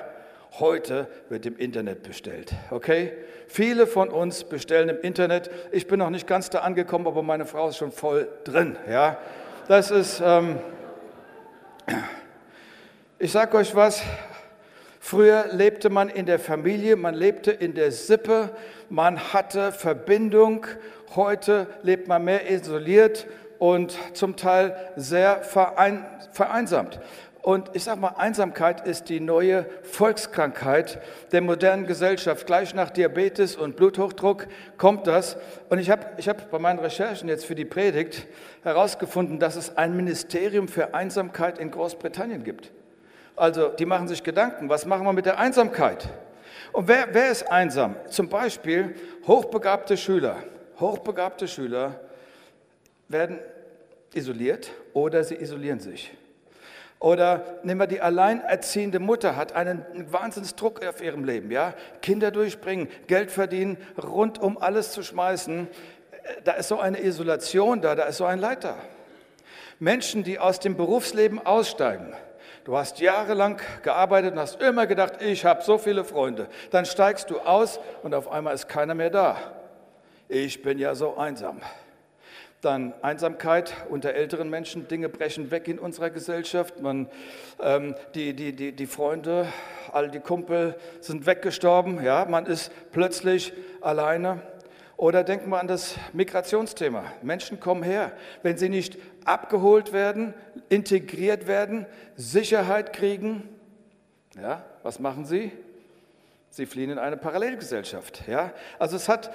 Heute 0.61 1.09
wird 1.29 1.45
im 1.47 1.57
Internet 1.57 2.05
bestellt, 2.05 2.55
okay? 2.71 3.13
Viele 3.49 3.89
von 3.89 4.09
uns 4.09 4.45
bestellen 4.45 4.89
im 4.89 5.01
Internet. 5.01 5.51
Ich 5.73 5.89
bin 5.89 5.99
noch 5.99 6.11
nicht 6.11 6.29
ganz 6.29 6.51
da 6.51 6.61
angekommen, 6.61 7.09
aber 7.09 7.25
meine 7.25 7.45
Frau 7.45 7.69
ist 7.69 7.79
schon 7.79 7.91
voll 7.91 8.29
drin, 8.45 8.77
ja? 8.89 9.19
Das 9.69 9.91
ist, 9.91 10.23
ähm, 10.25 10.61
ich 13.19 13.33
sage 13.33 13.57
euch 13.57 13.75
was, 13.75 14.01
früher 15.01 15.47
lebte 15.51 15.91
man 15.91 16.09
in 16.09 16.25
der 16.25 16.39
Familie, 16.39 16.95
man 16.95 17.17
lebte 17.17 17.51
in 17.51 17.75
der 17.75 17.91
Sippe, 17.91 18.51
man 18.91 19.33
hatte 19.33 19.73
Verbindung. 19.73 20.67
Heute 21.17 21.67
lebt 21.83 22.07
man 22.07 22.23
mehr 22.25 22.49
isoliert 22.49 23.27
und 23.59 23.99
zum 24.13 24.37
Teil 24.37 24.93
sehr 24.95 25.43
vereinsamt. 25.43 27.01
Und 27.47 27.71
ich 27.75 27.85
sage 27.85 28.01
mal, 28.01 28.15
Einsamkeit 28.17 28.85
ist 28.89 29.09
die 29.09 29.21
neue 29.21 29.67
Volkskrankheit 29.85 31.01
der 31.31 31.43
modernen 31.43 31.87
Gesellschaft. 31.87 32.45
Gleich 32.45 32.75
nach 32.75 32.91
Diabetes 32.91 33.55
und 33.55 33.77
Bluthochdruck 33.77 34.49
kommt 34.79 35.07
das. 35.07 35.37
Und 35.69 35.79
ich 35.79 35.89
habe 35.89 36.07
ich 36.17 36.29
hab 36.29 36.51
bei 36.51 36.59
meinen 36.59 36.81
Recherchen 36.81 37.29
jetzt 37.29 37.47
für 37.47 37.55
die 37.55 37.65
Predigt 37.65 38.27
herausgefunden, 38.65 39.39
dass 39.39 39.55
es 39.55 39.77
ein 39.77 39.95
Ministerium 39.95 40.67
für 40.67 40.93
Einsamkeit 40.93 41.61
in 41.61 41.71
Großbritannien 41.71 42.43
gibt. 42.43 42.73
Also 43.37 43.69
die 43.69 43.87
machen 43.87 44.09
sich 44.09 44.25
Gedanken, 44.25 44.69
was 44.69 44.85
machen 44.85 45.05
wir 45.05 45.13
mit 45.13 45.27
der 45.27 45.39
Einsamkeit? 45.39 46.09
Und 46.73 46.89
wer, 46.89 47.11
wer 47.13 47.31
ist 47.31 47.49
einsam? 47.49 47.95
Zum 48.09 48.29
Beispiel 48.29 48.97
hochbegabte 49.25 49.97
Schüler. 49.97 50.39
Hochbegabte 50.81 51.47
Schüler 51.47 52.01
werden 53.07 53.39
isoliert 54.15 54.73
oder 54.95 55.23
sie 55.23 55.37
isolieren 55.37 55.79
sich. 55.79 56.13
Oder 57.07 57.45
nehmen 57.63 57.79
wir 57.79 57.87
die 57.87 58.01
alleinerziehende 58.01 58.99
Mutter, 58.99 59.37
hat 59.37 59.53
einen 59.53 59.87
Wahnsinnsdruck 60.11 60.85
auf 60.85 61.01
ihrem 61.01 61.23
Leben, 61.23 61.53
ja? 61.53 61.73
Kinder 62.03 62.33
durchbringen, 62.33 62.89
Geld 63.07 63.31
verdienen, 63.31 63.77
rund 63.97 64.41
um 64.41 64.59
alles 64.59 64.91
zu 64.91 65.05
schmeißen. 65.05 65.69
Da 66.43 66.55
ist 66.55 66.67
so 66.67 66.81
eine 66.81 67.01
Isolation 67.01 67.81
da, 67.81 67.95
da 67.95 68.07
ist 68.07 68.17
so 68.17 68.25
ein 68.25 68.41
Leiter. 68.41 68.75
Menschen, 69.79 70.25
die 70.25 70.41
aus 70.41 70.59
dem 70.59 70.77
Berufsleben 70.77 71.47
aussteigen. 71.47 72.13
Du 72.65 72.77
hast 72.77 72.99
jahrelang 72.99 73.61
gearbeitet 73.85 74.33
und 74.33 74.41
hast 74.41 74.61
immer 74.61 74.89
gedacht, 74.89 75.23
ich 75.23 75.45
habe 75.45 75.63
so 75.63 75.79
viele 75.79 76.03
Freunde. 76.03 76.49
Dann 76.73 76.87
steigst 76.87 77.31
du 77.31 77.39
aus 77.39 77.79
und 78.03 78.17
auf 78.17 78.29
einmal 78.29 78.53
ist 78.53 78.69
keiner 78.69 78.97
mehr 78.97 79.11
da. 79.11 79.37
Ich 80.29 80.61
bin 80.61 80.77
ja 80.81 80.97
so 80.97 81.17
einsam. 81.17 81.61
Dann 82.67 82.95
Einsamkeit 83.01 83.75
unter 83.91 84.15
älteren 84.15 84.51
Menschen, 84.51 84.89
Dinge 84.89 85.09
brechen 85.09 85.53
weg 85.53 85.69
in 85.69 85.79
unserer 85.79 86.11
Gesellschaft. 86.11 86.81
Man, 86.81 87.09
ähm, 87.63 87.95
die, 88.17 88.35
die, 88.35 88.57
die, 88.57 88.73
die 88.73 88.87
Freunde, 88.89 89.47
all 89.93 90.11
die 90.11 90.19
Kumpel 90.19 90.75
sind 91.01 91.27
weggestorben. 91.27 92.03
Ja, 92.03 92.25
man 92.29 92.45
ist 92.47 92.73
plötzlich 92.91 93.53
alleine. 93.81 94.41
Oder 94.97 95.23
denken 95.23 95.49
wir 95.51 95.61
an 95.61 95.69
das 95.69 95.95
Migrationsthema. 96.13 97.05
Menschen 97.23 97.61
kommen 97.61 97.85
her. 97.85 98.11
Wenn 98.43 98.59
sie 98.59 98.69
nicht 98.69 98.99
abgeholt 99.25 99.93
werden, 99.93 100.35
integriert 100.69 101.47
werden, 101.47 101.87
Sicherheit 102.17 102.93
kriegen, 102.93 103.49
ja, 104.43 104.65
was 104.83 104.99
machen 104.99 105.25
sie? 105.25 105.53
Sie 106.57 106.65
fliehen 106.65 106.89
in 106.89 106.99
eine 106.99 107.19
Parallelgesellschaft. 107.19 108.23
Ja? 108.27 108.51
Also 108.79 108.97
es 108.97 109.11
hat 109.11 109.27
äh, 109.27 109.31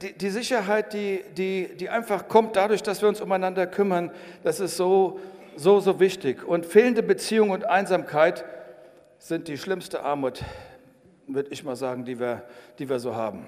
die, 0.00 0.12
die 0.14 0.30
Sicherheit, 0.30 0.94
die, 0.94 1.22
die, 1.36 1.76
die 1.76 1.90
einfach 1.90 2.26
kommt 2.26 2.56
dadurch, 2.56 2.82
dass 2.82 3.02
wir 3.02 3.08
uns 3.10 3.20
umeinander 3.20 3.66
kümmern, 3.66 4.10
das 4.44 4.60
ist 4.60 4.78
so, 4.78 5.20
so, 5.56 5.80
so 5.80 6.00
wichtig. 6.00 6.42
Und 6.42 6.64
fehlende 6.64 7.02
Beziehung 7.02 7.50
und 7.50 7.66
Einsamkeit 7.66 8.46
sind 9.18 9.46
die 9.48 9.58
schlimmste 9.58 10.04
Armut, 10.04 10.42
würde 11.26 11.50
ich 11.50 11.64
mal 11.64 11.76
sagen, 11.76 12.06
die 12.06 12.18
wir, 12.18 12.44
die 12.78 12.88
wir 12.88 12.98
so 12.98 13.14
haben. 13.14 13.44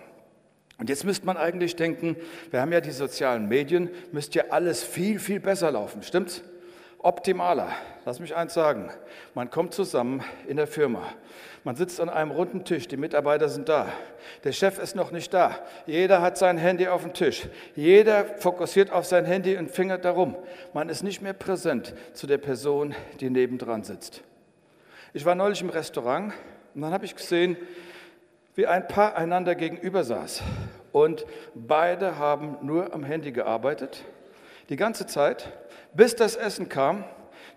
Und 0.76 0.90
jetzt 0.90 1.04
müsste 1.04 1.24
man 1.24 1.38
eigentlich 1.38 1.74
denken, 1.74 2.16
wir 2.50 2.60
haben 2.60 2.70
ja 2.70 2.82
die 2.82 2.90
sozialen 2.90 3.48
Medien, 3.48 3.88
müsste 4.12 4.40
ja 4.40 4.44
alles 4.50 4.84
viel, 4.84 5.20
viel 5.20 5.40
besser 5.40 5.70
laufen, 5.70 6.02
stimmt's? 6.02 6.42
Optimaler. 7.06 7.68
Lass 8.04 8.18
mich 8.18 8.34
eins 8.34 8.52
sagen. 8.52 8.90
Man 9.32 9.48
kommt 9.48 9.74
zusammen 9.74 10.24
in 10.48 10.56
der 10.56 10.66
Firma. 10.66 11.02
Man 11.62 11.76
sitzt 11.76 12.00
an 12.00 12.08
einem 12.08 12.32
runden 12.32 12.64
Tisch, 12.64 12.88
die 12.88 12.96
Mitarbeiter 12.96 13.48
sind 13.48 13.68
da. 13.68 13.86
Der 14.42 14.50
Chef 14.50 14.80
ist 14.80 14.96
noch 14.96 15.12
nicht 15.12 15.32
da. 15.32 15.56
Jeder 15.86 16.20
hat 16.20 16.36
sein 16.36 16.58
Handy 16.58 16.88
auf 16.88 17.02
dem 17.02 17.14
Tisch. 17.14 17.46
Jeder 17.76 18.24
fokussiert 18.24 18.90
auf 18.90 19.06
sein 19.06 19.24
Handy 19.24 19.56
und 19.56 19.70
fingert 19.70 20.04
darum. 20.04 20.34
Man 20.74 20.88
ist 20.88 21.04
nicht 21.04 21.22
mehr 21.22 21.32
präsent 21.32 21.94
zu 22.12 22.26
der 22.26 22.38
Person, 22.38 22.92
die 23.20 23.30
nebendran 23.30 23.84
sitzt. 23.84 24.22
Ich 25.12 25.24
war 25.24 25.36
neulich 25.36 25.60
im 25.60 25.70
Restaurant 25.70 26.32
und 26.74 26.80
dann 26.80 26.92
habe 26.92 27.04
ich 27.04 27.14
gesehen, 27.14 27.56
wie 28.56 28.66
ein 28.66 28.88
Paar 28.88 29.14
einander 29.16 29.54
gegenüber 29.54 30.02
saß. 30.02 30.42
Und 30.90 31.24
beide 31.54 32.18
haben 32.18 32.58
nur 32.62 32.92
am 32.92 33.04
Handy 33.04 33.30
gearbeitet, 33.30 34.02
die 34.70 34.76
ganze 34.76 35.06
Zeit, 35.06 35.52
bis 35.96 36.14
das 36.14 36.36
Essen 36.36 36.68
kam. 36.68 37.04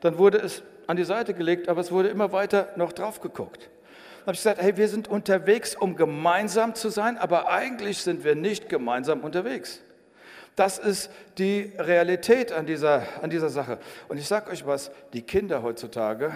Dann 0.01 0.17
wurde 0.17 0.37
es 0.37 0.63
an 0.87 0.97
die 0.97 1.03
Seite 1.03 1.33
gelegt, 1.33 1.69
aber 1.69 1.81
es 1.81 1.91
wurde 1.91 2.09
immer 2.09 2.31
weiter 2.31 2.69
noch 2.75 2.93
drauf 2.93 3.21
geguckt 3.21 3.69
habe 4.29 4.35
ich 4.35 4.41
gesagt, 4.41 4.61
hey, 4.61 4.77
wir 4.77 4.87
sind 4.87 5.07
unterwegs, 5.07 5.75
um 5.75 5.95
gemeinsam 5.95 6.75
zu 6.75 6.89
sein, 6.89 7.17
aber 7.17 7.49
eigentlich 7.49 7.97
sind 7.97 8.23
wir 8.23 8.35
nicht 8.35 8.69
gemeinsam 8.69 9.21
unterwegs. 9.21 9.81
Das 10.55 10.77
ist 10.77 11.09
die 11.39 11.73
Realität 11.79 12.51
an 12.51 12.67
dieser, 12.67 13.03
an 13.23 13.31
dieser 13.31 13.49
Sache. 13.49 13.79
Und 14.07 14.19
ich 14.19 14.27
sage 14.27 14.51
euch 14.51 14.67
was, 14.67 14.91
die 15.13 15.23
Kinder 15.23 15.63
heutzutage, 15.63 16.31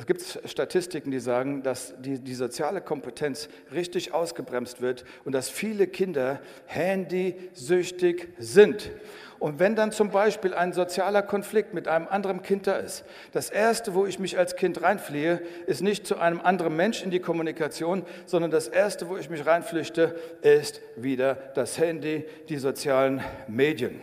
es 0.00 0.06
gibt 0.06 0.40
Statistiken, 0.46 1.10
die 1.10 1.20
sagen, 1.20 1.62
dass 1.62 1.92
die, 1.98 2.18
die 2.18 2.32
soziale 2.32 2.80
Kompetenz 2.80 3.50
richtig 3.70 4.14
ausgebremst 4.14 4.80
wird 4.80 5.04
und 5.26 5.32
dass 5.32 5.50
viele 5.50 5.86
Kinder 5.86 6.40
handysüchtig 6.64 8.28
sind. 8.38 8.90
Und 9.38 9.58
wenn 9.58 9.76
dann 9.76 9.92
zum 9.92 10.10
Beispiel 10.10 10.54
ein 10.54 10.72
sozialer 10.72 11.20
Konflikt 11.20 11.74
mit 11.74 11.86
einem 11.86 12.08
anderen 12.08 12.40
Kind 12.40 12.66
da 12.66 12.76
ist, 12.76 13.04
das 13.32 13.50
Erste, 13.50 13.92
wo 13.92 14.06
ich 14.06 14.18
mich 14.18 14.38
als 14.38 14.56
Kind 14.56 14.80
reinfliehe, 14.80 15.42
ist 15.66 15.82
nicht 15.82 16.06
zu 16.06 16.16
einem 16.16 16.40
anderen 16.40 16.74
Mensch 16.76 17.02
in 17.02 17.10
die 17.10 17.20
Kommunikation, 17.20 18.02
sondern 18.24 18.50
das 18.50 18.68
Erste, 18.68 19.06
wo 19.10 19.18
ich 19.18 19.28
mich 19.28 19.44
reinflüchte, 19.44 20.18
ist 20.40 20.80
wieder 20.96 21.34
das 21.34 21.76
Handy, 21.76 22.24
die 22.48 22.56
sozialen 22.56 23.22
Medien. 23.48 24.00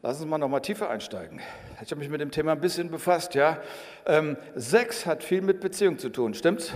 Lass 0.00 0.18
uns 0.20 0.30
mal 0.30 0.38
noch 0.38 0.48
mal 0.48 0.60
tiefer 0.60 0.88
einsteigen. 0.88 1.42
Ich 1.82 1.90
habe 1.90 2.00
mich 2.00 2.10
mit 2.10 2.20
dem 2.20 2.30
Thema 2.30 2.52
ein 2.52 2.60
bisschen 2.60 2.90
befasst. 2.90 3.34
Ja? 3.34 3.58
Ähm, 4.04 4.36
Sex 4.54 5.06
hat 5.06 5.24
viel 5.24 5.40
mit 5.40 5.60
Beziehung 5.60 5.98
zu 5.98 6.10
tun, 6.10 6.34
stimmt's? 6.34 6.72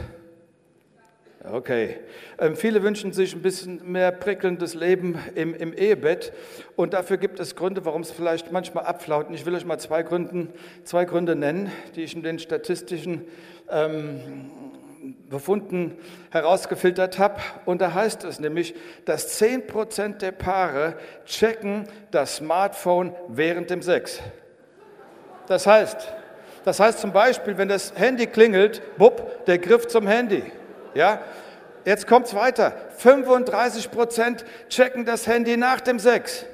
Okay. 1.44 1.98
Ähm, 2.38 2.56
viele 2.56 2.82
wünschen 2.82 3.12
sich 3.12 3.34
ein 3.34 3.42
bisschen 3.42 3.92
mehr 3.92 4.12
prickelndes 4.12 4.74
Leben 4.74 5.18
im, 5.34 5.54
im, 5.54 5.74
Ehebett 5.74 6.32
und 6.74 6.94
dafür 6.94 7.18
gibt 7.18 7.38
es 7.38 7.54
Gründe, 7.54 7.84
warum 7.84 8.00
es 8.00 8.10
vielleicht 8.10 8.50
manchmal 8.50 8.86
abflaut. 8.86 9.28
Und 9.28 9.34
ich 9.34 9.44
will 9.44 9.54
euch 9.54 9.66
mal 9.66 9.78
zwei, 9.78 10.02
Gründen, 10.02 10.54
zwei 10.84 11.04
Gründe 11.04 11.36
nennen, 11.36 11.70
die 11.96 12.02
ich 12.02 12.16
in 12.16 12.22
den 12.22 12.38
statistischen 12.38 13.26
ähm, 13.68 14.50
Befunden 15.28 15.98
herausgefiltert 16.30 17.18
habe. 17.18 17.42
Und 17.66 17.82
da 17.82 17.92
heißt 17.92 18.24
es 18.24 18.40
nämlich, 18.40 18.74
dass 19.04 19.38
10% 19.38 20.16
der 20.16 20.32
Paare 20.32 20.96
checken 21.26 21.84
das 22.10 22.36
Smartphone 22.36 23.14
während 23.28 23.68
dem 23.68 23.82
Sex. 23.82 24.22
Das 25.46 25.66
heißt, 25.66 26.08
das 26.64 26.80
heißt 26.80 26.98
zum 26.98 27.12
Beispiel, 27.12 27.58
wenn 27.58 27.68
das 27.68 27.92
Handy 27.94 28.26
klingelt, 28.26 28.80
bupp, 28.96 29.44
der 29.46 29.58
Griff 29.58 29.86
zum 29.86 30.06
Handy. 30.06 30.42
Ja? 30.94 31.20
Jetzt 31.84 32.10
es 32.10 32.34
weiter. 32.34 32.72
35 32.96 33.90
Prozent 33.90 34.44
checken 34.68 35.04
das 35.04 35.26
Handy 35.26 35.56
nach 35.56 35.80
dem 35.80 35.98
Sex. 35.98 36.46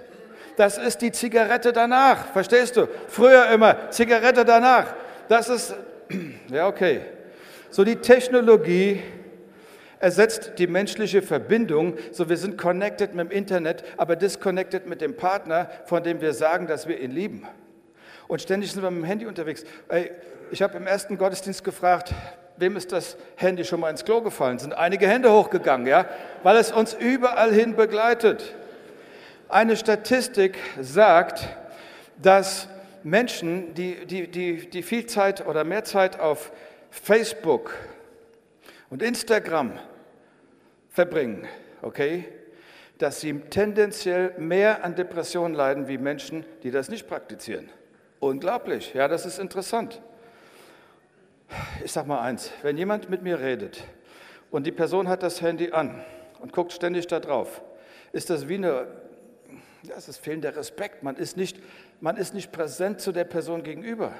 Das 0.56 0.76
ist 0.76 1.00
die 1.00 1.12
Zigarette 1.12 1.72
danach. 1.72 2.32
Verstehst 2.32 2.76
du? 2.76 2.88
Früher 3.08 3.48
immer 3.50 3.90
Zigarette 3.90 4.44
danach. 4.44 4.94
Das 5.28 5.48
ist, 5.48 5.74
ja, 6.50 6.66
okay. 6.66 7.02
So 7.70 7.84
die 7.84 7.96
Technologie 7.96 9.00
ersetzt 10.00 10.54
die 10.58 10.66
menschliche 10.66 11.22
Verbindung. 11.22 11.94
So 12.10 12.28
wir 12.28 12.36
sind 12.36 12.58
connected 12.58 13.14
mit 13.14 13.30
dem 13.30 13.36
Internet, 13.36 13.84
aber 13.96 14.16
disconnected 14.16 14.86
mit 14.86 15.00
dem 15.00 15.16
Partner, 15.16 15.70
von 15.84 16.02
dem 16.02 16.20
wir 16.20 16.32
sagen, 16.32 16.66
dass 16.66 16.88
wir 16.88 16.98
ihn 16.98 17.12
lieben. 17.12 17.46
Und 18.30 18.40
ständig 18.40 18.70
sind 18.70 18.80
wir 18.84 18.92
mit 18.92 19.02
dem 19.02 19.06
Handy 19.06 19.26
unterwegs. 19.26 19.64
Ey, 19.88 20.12
ich 20.52 20.62
habe 20.62 20.76
im 20.76 20.86
ersten 20.86 21.18
Gottesdienst 21.18 21.64
gefragt, 21.64 22.14
wem 22.58 22.76
ist 22.76 22.92
das 22.92 23.16
Handy 23.34 23.64
schon 23.64 23.80
mal 23.80 23.90
ins 23.90 24.04
Klo 24.04 24.20
gefallen? 24.20 24.60
Sind 24.60 24.72
einige 24.72 25.08
Hände 25.08 25.32
hochgegangen, 25.32 25.88
ja? 25.88 26.06
Weil 26.44 26.56
es 26.58 26.70
uns 26.70 26.94
überall 26.94 27.52
hin 27.52 27.74
begleitet. 27.74 28.54
Eine 29.48 29.76
Statistik 29.76 30.58
sagt, 30.80 31.48
dass 32.22 32.68
Menschen, 33.02 33.74
die, 33.74 34.06
die, 34.06 34.30
die, 34.30 34.70
die 34.70 34.82
viel 34.84 35.06
Zeit 35.06 35.44
oder 35.44 35.64
mehr 35.64 35.82
Zeit 35.82 36.20
auf 36.20 36.52
Facebook 36.92 37.74
und 38.90 39.02
Instagram 39.02 39.72
verbringen, 40.88 41.48
okay, 41.82 42.26
dass 42.98 43.20
sie 43.20 43.40
tendenziell 43.50 44.34
mehr 44.38 44.84
an 44.84 44.94
Depressionen 44.94 45.56
leiden 45.56 45.88
wie 45.88 45.98
Menschen, 45.98 46.44
die 46.62 46.70
das 46.70 46.90
nicht 46.90 47.08
praktizieren. 47.08 47.68
Unglaublich, 48.20 48.92
ja, 48.92 49.08
das 49.08 49.24
ist 49.24 49.38
interessant. 49.38 50.02
Ich 51.82 51.90
sage 51.90 52.06
mal 52.06 52.20
eins, 52.20 52.50
wenn 52.60 52.76
jemand 52.76 53.08
mit 53.08 53.22
mir 53.22 53.40
redet 53.40 53.82
und 54.50 54.66
die 54.66 54.72
Person 54.72 55.08
hat 55.08 55.22
das 55.22 55.40
Handy 55.40 55.72
an 55.72 56.04
und 56.40 56.52
guckt 56.52 56.72
ständig 56.72 57.06
da 57.06 57.18
drauf, 57.18 57.62
ist 58.12 58.28
das 58.28 58.46
wie 58.46 58.56
eine, 58.56 58.88
das 59.88 60.06
ist 60.10 60.18
fehlender 60.18 60.54
Respekt. 60.54 61.02
Man 61.02 61.16
ist, 61.16 61.38
nicht, 61.38 61.60
man 62.02 62.18
ist 62.18 62.34
nicht 62.34 62.52
präsent 62.52 63.00
zu 63.00 63.10
der 63.10 63.24
Person 63.24 63.62
gegenüber. 63.62 64.12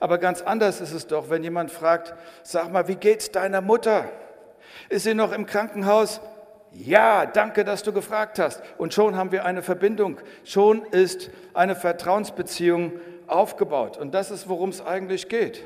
Aber 0.00 0.16
ganz 0.16 0.40
anders 0.40 0.80
ist 0.80 0.92
es 0.92 1.06
doch, 1.06 1.28
wenn 1.28 1.44
jemand 1.44 1.70
fragt, 1.70 2.14
sag 2.44 2.72
mal, 2.72 2.88
wie 2.88 2.96
geht's 2.96 3.30
deiner 3.30 3.60
Mutter? 3.60 4.08
Ist 4.88 5.04
sie 5.04 5.12
noch 5.12 5.32
im 5.32 5.44
Krankenhaus? 5.44 6.22
Ja, 6.72 7.26
danke, 7.26 7.62
dass 7.62 7.82
du 7.82 7.92
gefragt 7.92 8.38
hast. 8.38 8.62
Und 8.78 8.94
schon 8.94 9.16
haben 9.16 9.32
wir 9.32 9.44
eine 9.44 9.62
Verbindung. 9.62 10.18
Schon 10.44 10.84
ist 10.86 11.30
eine 11.52 11.76
Vertrauensbeziehung 11.76 12.92
aufgebaut. 13.34 13.96
Und 13.96 14.14
das 14.14 14.30
ist, 14.30 14.48
worum 14.48 14.70
es 14.70 14.80
eigentlich 14.80 15.28
geht. 15.28 15.62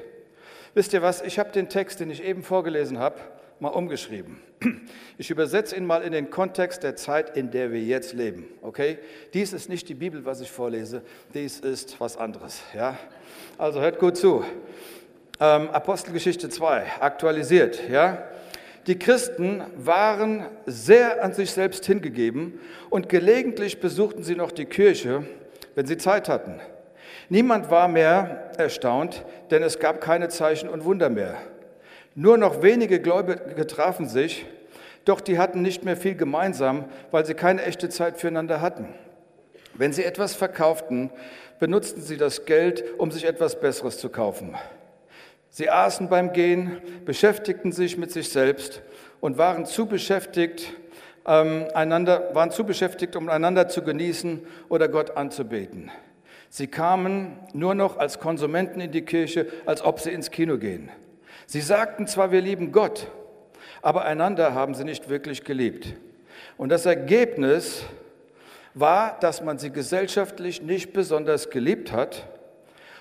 Wisst 0.75 0.93
ihr 0.93 1.03
was? 1.03 1.23
Ich 1.23 1.39
habe 1.39 1.51
den 1.51 1.69
Text, 1.69 2.01
den 2.01 2.11
ich 2.11 2.23
eben 2.23 2.43
vorgelesen 2.43 2.99
habe, 2.99 3.17
mal 3.61 3.71
umgeschrieben. 3.71 4.41
Ich 5.21 5.31
übersetze 5.31 5.75
ihn 5.75 5.85
mal 5.85 6.03
in 6.03 6.13
den 6.13 6.31
Kontext 6.31 6.85
der 6.85 6.95
Zeit, 6.95 7.37
in 7.37 7.51
der 7.51 7.73
wir 7.73 7.83
jetzt 7.83 8.13
leben. 8.13 8.47
Okay? 8.63 8.99
Dies 9.35 9.53
ist 9.53 9.69
nicht 9.69 9.89
die 9.89 9.95
Bibel, 9.95 10.25
was 10.25 10.41
ich 10.41 10.49
vorlese. 10.49 11.03
Dies 11.35 11.59
ist 11.59 12.01
was 12.01 12.17
anderes. 12.17 12.63
Ja? 12.73 12.97
Also 13.57 13.81
hört 13.81 13.99
gut 13.99 14.17
zu. 14.17 14.45
Ähm, 15.41 15.71
Apostelgeschichte 15.71 16.49
2, 16.49 17.01
aktualisiert. 17.01 17.89
Ja? 17.91 18.29
Die 18.87 18.97
Christen 18.97 19.63
waren 19.77 20.47
sehr 20.67 21.25
an 21.25 21.33
sich 21.33 21.51
selbst 21.51 21.85
hingegeben 21.85 22.61
und 22.91 23.09
gelegentlich 23.09 23.81
besuchten 23.81 24.23
sie 24.23 24.37
noch 24.37 24.53
die 24.53 24.67
Kirche, 24.67 25.27
wenn 25.75 25.87
sie 25.87 25.97
Zeit 25.97 26.29
hatten. 26.29 26.61
Niemand 27.29 27.71
war 27.71 27.89
mehr 27.89 28.53
erstaunt, 28.57 29.25
denn 29.51 29.63
es 29.63 29.79
gab 29.79 30.01
keine 30.01 30.29
Zeichen 30.29 30.69
und 30.69 30.85
Wunder 30.85 31.11
mehr. 31.11 31.37
Nur 32.15 32.39
noch 32.39 32.63
wenige 32.63 33.01
Gläubige 33.01 33.67
trafen 33.67 34.09
sich, 34.09 34.47
doch 35.05 35.21
die 35.21 35.39
hatten 35.39 35.63
nicht 35.63 35.85
mehr 35.85 35.97
viel 35.97 36.15
gemeinsam, 36.15 36.87
weil 37.11 37.27
sie 37.27 37.35
keine 37.35 37.63
echte 37.63 37.89
Zeit 37.89 38.19
füreinander 38.19 38.61
hatten. 38.61 38.89
Wenn 39.75 39.93
sie 39.93 40.05
etwas 40.05 40.35
verkauften, 40.35 41.11
benutzten 41.59 42.03
sie 42.03 42.17
das 42.17 42.45
Geld, 42.47 42.85
um 42.99 43.11
sich 43.11 43.25
etwas 43.25 43.61
Besseres 43.61 43.99
zu 43.99 44.09
kaufen. 44.09 44.57
Sie 45.51 45.71
aßen 45.71 46.09
beim 46.09 46.33
Gehen, 46.33 46.79
beschäftigten 47.05 47.73
sich 47.73 47.97
mit 47.97 48.11
sich 48.11 48.31
selbst 48.31 48.83
und 49.21 49.39
waren 49.39 49.67
zu 49.67 49.87
beschäftigt, 49.87 50.73
ähm, 51.27 51.67
einander, 51.75 52.35
waren 52.35 52.51
zu 52.51 52.65
beschäftigt, 52.65 53.17
um 53.17 53.29
einander 53.29 53.69
zu 53.69 53.83
genießen 53.83 54.47
oder 54.69 54.89
Gott 54.89 55.17
anzubeten. 55.17 55.91
Sie 56.51 56.67
kamen 56.67 57.39
nur 57.53 57.75
noch 57.75 57.99
als 57.99 58.21
Konsumenten 58.21 58.81
in 58.81 58.91
die 58.91 59.03
Kirche, 59.03 59.47
als 59.67 59.83
ob 59.83 60.01
sie 60.01 60.11
ins 60.11 60.31
Kino 60.31 60.59
gehen. 60.59 60.91
Sie 61.47 61.61
sagten 61.61 62.07
zwar, 62.07 62.33
wir 62.33 62.41
lieben 62.41 62.73
Gott, 62.73 63.11
aber 63.83 64.05
einander 64.05 64.55
haben 64.55 64.75
sie 64.75 64.85
nicht 64.85 65.09
wirklich 65.09 65.45
geliebt. 65.45 65.95
Und 66.57 66.71
das 66.71 66.87
Ergebnis 66.87 67.85
war, 68.75 69.19
dass 69.21 69.43
man 69.43 69.59
sie 69.59 69.71
gesellschaftlich 69.71 70.63
nicht 70.63 70.93
besonders 70.93 71.51
geliebt 71.51 71.93
hat 71.93 72.27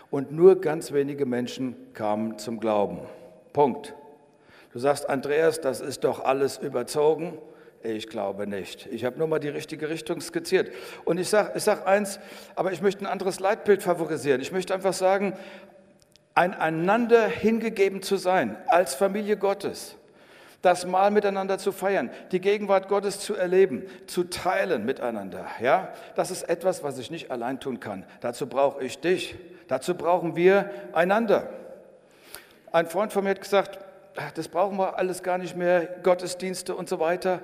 und 0.10 0.32
nur 0.32 0.62
ganz 0.62 0.92
wenige 0.92 1.26
Menschen 1.26 1.76
kamen 1.94 2.38
zum 2.38 2.60
Glauben. 2.60 3.00
Punkt. 3.54 3.94
Du 4.74 4.80
sagst, 4.80 5.10
Andreas, 5.10 5.62
das 5.62 5.82
ist 5.82 6.04
doch 6.04 6.24
alles 6.24 6.58
überzogen. 6.58 7.38
Ich 7.88 8.10
glaube 8.10 8.48
nicht. 8.48 8.86
Ich 8.88 9.06
habe 9.06 9.18
nur 9.18 9.28
mal 9.28 9.40
die 9.40 9.48
richtige 9.48 9.88
Richtung 9.88 10.20
skizziert. 10.20 10.72
Und 11.06 11.20
ich 11.20 11.30
sage 11.30 11.54
ich 11.56 11.64
sag 11.64 11.88
eins, 11.88 12.20
aber 12.54 12.74
ich 12.74 12.82
möchte 12.82 13.06
ein 13.06 13.08
anderes 13.08 13.40
Leitbild 13.40 13.82
favorisieren. 13.82 14.42
Ich 14.42 14.52
möchte 14.52 14.74
einfach 14.74 14.92
sagen, 14.92 15.38
einander 16.36 17.28
hingegeben 17.28 18.02
zu 18.02 18.18
sein 18.18 18.58
als 18.68 18.94
Familie 18.94 19.38
Gottes, 19.38 19.96
das 20.62 20.86
Mal 20.86 21.12
miteinander 21.12 21.60
zu 21.60 21.72
feiern, 21.72 22.10
die 22.34 22.42
Gegenwart 22.42 22.90
Gottes 22.90 23.22
zu 23.22 23.36
erleben, 23.36 23.84
zu 24.06 24.26
teilen 24.26 24.86
miteinander. 24.86 25.48
Ja, 25.62 25.94
das 26.16 26.30
ist 26.30 26.44
etwas, 26.44 26.84
was 26.84 26.98
ich 26.98 27.10
nicht 27.10 27.32
allein 27.32 27.62
tun 27.62 27.80
kann. 27.80 28.06
Dazu 28.20 28.48
brauche 28.48 28.84
ich 28.84 29.00
dich. 29.00 29.36
Dazu 29.70 29.96
brauchen 29.96 30.36
wir 30.36 30.72
einander. 30.92 31.50
Ein 32.74 32.88
Freund 32.88 33.14
von 33.14 33.24
mir 33.24 33.30
hat 33.30 33.42
gesagt, 33.42 33.80
das 34.36 34.48
brauchen 34.48 34.78
wir 34.78 34.98
alles 34.98 35.22
gar 35.24 35.38
nicht 35.38 35.56
mehr, 35.56 35.86
Gottesdienste 36.04 36.76
und 36.76 36.90
so 36.90 37.00
weiter. 37.00 37.42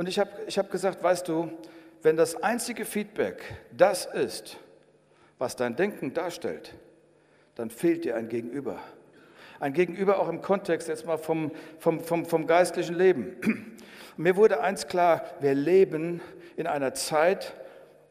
Und 0.00 0.08
ich 0.08 0.18
habe 0.18 0.30
ich 0.46 0.58
hab 0.58 0.70
gesagt, 0.70 1.02
weißt 1.02 1.28
du, 1.28 1.50
wenn 2.00 2.16
das 2.16 2.42
einzige 2.42 2.86
Feedback 2.86 3.42
das 3.70 4.06
ist, 4.06 4.56
was 5.36 5.56
dein 5.56 5.76
Denken 5.76 6.14
darstellt, 6.14 6.74
dann 7.54 7.68
fehlt 7.68 8.06
dir 8.06 8.16
ein 8.16 8.30
Gegenüber. 8.30 8.78
Ein 9.58 9.74
Gegenüber 9.74 10.18
auch 10.18 10.30
im 10.30 10.40
Kontext 10.40 10.88
jetzt 10.88 11.04
mal 11.04 11.18
vom, 11.18 11.50
vom, 11.78 12.00
vom, 12.00 12.24
vom 12.24 12.46
geistlichen 12.46 12.94
Leben. 12.94 13.36
Und 13.44 14.16
mir 14.16 14.36
wurde 14.36 14.62
eins 14.62 14.86
klar, 14.86 15.22
wir 15.40 15.52
leben 15.52 16.22
in 16.56 16.66
einer 16.66 16.94
Zeit, 16.94 17.52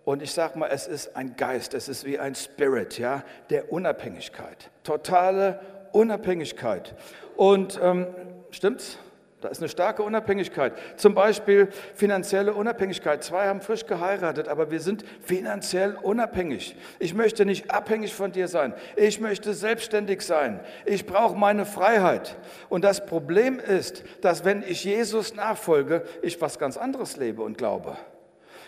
und 0.06 0.22
ich 0.22 0.32
sage 0.32 0.60
mal, 0.60 0.68
es 0.68 0.86
ist 0.86 1.16
ein 1.16 1.38
Geist, 1.38 1.74
es 1.74 1.90
ist 1.90 2.06
wie 2.06 2.20
ein 2.20 2.36
Spirit, 2.36 3.00
ja, 3.00 3.24
der 3.50 3.72
Unabhängigkeit, 3.72 4.70
totale 4.84 5.60
Unabhängigkeit. 5.92 6.94
Und 7.36 7.80
ähm, 7.82 8.06
stimmt's? 8.52 9.00
Da 9.42 9.48
ist 9.48 9.60
eine 9.60 9.70
starke 9.70 10.04
Unabhängigkeit. 10.04 10.74
Zum 10.98 11.14
Beispiel 11.14 11.70
finanzielle 11.96 12.54
Unabhängigkeit. 12.54 13.24
Zwei 13.24 13.48
haben 13.48 13.62
frisch 13.62 13.86
geheiratet, 13.86 14.50
aber 14.50 14.70
wir 14.70 14.82
sind 14.82 15.06
finanziell 15.22 15.96
unabhängig. 16.02 16.76
Ich 17.00 17.14
möchte 17.14 17.46
nicht 17.46 17.72
abhängig 17.72 18.14
von 18.14 18.34
dir 18.34 18.50
sein. 18.50 18.74
Ich 18.98 19.22
möchte 19.22 19.54
selbstständig 19.54 20.24
sein. 20.24 20.60
Ich 20.86 21.06
brauche 21.06 21.38
meine 21.38 21.66
Freiheit. 21.66 22.36
Und 22.68 22.84
das 22.84 23.06
Problem 23.06 23.60
ist, 23.60 24.04
dass 24.22 24.44
wenn 24.44 24.62
ich 24.62 24.84
Jesus 24.84 25.34
nachfolge, 25.34 26.04
ich 26.22 26.42
was 26.42 26.60
ganz 26.60 26.76
anderes 26.76 27.16
lebe 27.16 27.42
und 27.42 27.58
glaube. 27.58 27.98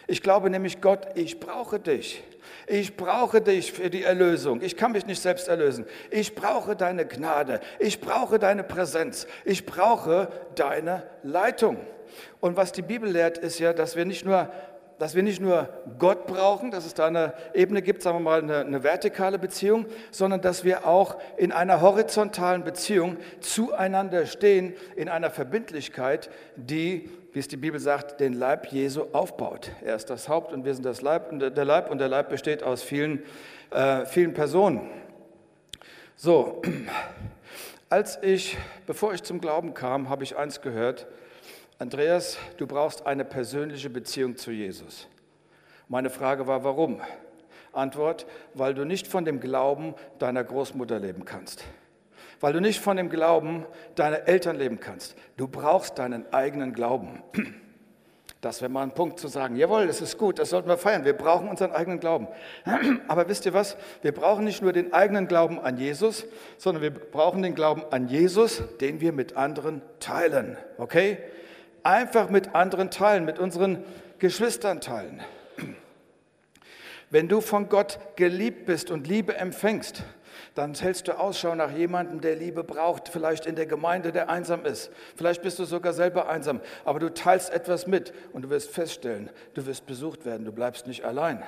Ich 0.07 0.21
glaube 0.21 0.49
nämlich, 0.49 0.81
Gott, 0.81 1.07
ich 1.15 1.39
brauche 1.39 1.79
dich. 1.79 2.23
Ich 2.67 2.95
brauche 2.95 3.41
dich 3.41 3.71
für 3.71 3.89
die 3.89 4.03
Erlösung. 4.03 4.61
Ich 4.61 4.77
kann 4.77 4.91
mich 4.91 5.05
nicht 5.05 5.21
selbst 5.21 5.47
erlösen. 5.47 5.85
Ich 6.09 6.35
brauche 6.35 6.75
deine 6.75 7.05
Gnade. 7.05 7.59
Ich 7.79 8.01
brauche 8.01 8.39
deine 8.39 8.63
Präsenz. 8.63 9.27
Ich 9.45 9.65
brauche 9.65 10.29
deine 10.55 11.03
Leitung. 11.23 11.77
Und 12.39 12.57
was 12.57 12.71
die 12.71 12.81
Bibel 12.81 13.09
lehrt, 13.09 13.37
ist 13.37 13.59
ja, 13.59 13.73
dass 13.73 13.95
wir 13.95 14.05
nicht 14.05 14.25
nur 14.25 14.51
dass 15.01 15.15
wir 15.15 15.23
nicht 15.23 15.41
nur 15.41 15.67
Gott 15.97 16.27
brauchen, 16.27 16.69
dass 16.69 16.85
es 16.85 16.93
da 16.93 17.07
eine 17.07 17.33
Ebene 17.55 17.81
gibt, 17.81 18.03
sagen 18.03 18.19
wir 18.19 18.21
mal 18.21 18.43
eine, 18.43 18.59
eine, 18.59 18.83
vertikale 18.83 19.39
Beziehung, 19.39 19.87
sondern 20.11 20.41
dass 20.41 20.63
wir 20.63 20.85
auch 20.85 21.19
in 21.37 21.51
einer 21.51 21.81
horizontalen 21.81 22.63
Beziehung 22.63 23.17
zueinander 23.39 24.27
stehen, 24.27 24.75
in 24.95 25.09
einer 25.09 25.31
Verbindlichkeit, 25.31 26.29
die 26.55 27.09
wie 27.33 27.39
es 27.39 27.47
die 27.47 27.57
Bibel 27.57 27.79
sagt, 27.79 28.19
den 28.19 28.33
Leib 28.33 28.67
Jesu 28.67 29.05
aufbaut. 29.11 29.71
Er 29.83 29.95
ist 29.95 30.11
das 30.11 30.29
Haupt 30.29 30.53
und 30.53 30.65
wir 30.65 30.75
sind 30.75 30.85
das 30.85 31.01
Leib 31.01 31.31
und 31.31 31.39
der 31.39 31.65
Leib 31.65 31.89
und 31.89 31.97
der 31.97 32.07
Leib 32.07 32.29
besteht 32.29 32.61
aus 32.61 32.83
vielen, 32.83 33.23
äh, 33.71 34.05
vielen 34.05 34.35
Personen. 34.35 34.87
So, 36.15 36.61
als 37.89 38.19
ich, 38.21 38.55
bevor 38.85 39.15
ich 39.15 39.23
zum 39.23 39.41
Glauben 39.41 39.73
kam, 39.73 40.09
habe 40.09 40.23
ich 40.23 40.37
eins 40.37 40.61
gehört, 40.61 41.07
Andreas, 41.81 42.37
du 42.57 42.67
brauchst 42.67 43.07
eine 43.07 43.25
persönliche 43.25 43.89
Beziehung 43.89 44.37
zu 44.37 44.51
Jesus. 44.51 45.07
Meine 45.87 46.11
Frage 46.11 46.45
war, 46.45 46.63
warum? 46.63 47.01
Antwort, 47.73 48.27
weil 48.53 48.75
du 48.75 48.85
nicht 48.85 49.07
von 49.07 49.25
dem 49.25 49.39
Glauben 49.39 49.95
deiner 50.19 50.43
Großmutter 50.43 50.99
leben 50.99 51.25
kannst 51.25 51.65
weil 52.41 52.53
du 52.53 52.59
nicht 52.59 52.81
von 52.81 52.97
dem 52.97 53.09
Glauben 53.09 53.65
deiner 53.93 54.27
Eltern 54.27 54.57
leben 54.57 54.79
kannst. 54.79 55.15
Du 55.37 55.47
brauchst 55.47 55.99
deinen 55.99 56.31
eigenen 56.33 56.73
Glauben. 56.73 57.21
Das 58.41 58.59
wäre 58.59 58.71
mal 58.71 58.81
ein 58.81 58.95
Punkt 58.95 59.19
zu 59.19 59.27
sagen, 59.27 59.55
jawohl, 59.55 59.85
das 59.85 60.01
ist 60.01 60.17
gut, 60.17 60.39
das 60.39 60.49
sollten 60.49 60.67
wir 60.67 60.79
feiern. 60.79 61.05
Wir 61.05 61.13
brauchen 61.13 61.47
unseren 61.47 61.71
eigenen 61.71 61.99
Glauben. 61.99 62.27
Aber 63.07 63.29
wisst 63.29 63.45
ihr 63.45 63.53
was? 63.53 63.77
Wir 64.01 64.11
brauchen 64.11 64.43
nicht 64.43 64.63
nur 64.63 64.73
den 64.73 64.93
eigenen 64.93 65.27
Glauben 65.27 65.59
an 65.59 65.77
Jesus, 65.77 66.25
sondern 66.57 66.81
wir 66.81 66.89
brauchen 66.89 67.43
den 67.43 67.53
Glauben 67.53 67.83
an 67.91 68.07
Jesus, 68.07 68.63
den 68.79 68.99
wir 68.99 69.11
mit 69.11 69.37
anderen 69.37 69.83
teilen. 69.99 70.57
Okay? 70.79 71.19
Einfach 71.83 72.29
mit 72.29 72.55
anderen 72.55 72.91
teilen, 72.91 73.25
mit 73.25 73.39
unseren 73.39 73.83
Geschwistern 74.19 74.81
teilen. 74.81 75.21
Wenn 77.09 77.27
du 77.27 77.41
von 77.41 77.67
Gott 77.67 77.99
geliebt 78.15 78.65
bist 78.65 78.89
und 78.89 79.07
Liebe 79.07 79.35
empfängst, 79.35 80.03
dann 80.55 80.73
hältst 80.73 81.07
du 81.07 81.17
Ausschau 81.17 81.55
nach 81.55 81.71
jemandem, 81.71 82.21
der 82.21 82.35
Liebe 82.35 82.63
braucht, 82.63 83.09
vielleicht 83.09 83.45
in 83.45 83.55
der 83.55 83.65
Gemeinde, 83.65 84.11
der 84.11 84.29
einsam 84.29 84.65
ist. 84.65 84.91
Vielleicht 85.15 85.41
bist 85.41 85.59
du 85.59 85.65
sogar 85.65 85.93
selber 85.93 86.29
einsam, 86.29 86.61
aber 86.85 86.99
du 86.99 87.13
teilst 87.13 87.51
etwas 87.51 87.87
mit 87.87 88.13
und 88.33 88.43
du 88.43 88.49
wirst 88.49 88.69
feststellen, 88.69 89.29
du 89.53 89.65
wirst 89.65 89.85
besucht 89.85 90.25
werden, 90.25 90.45
du 90.45 90.51
bleibst 90.51 90.87
nicht 90.87 91.03
allein. 91.03 91.43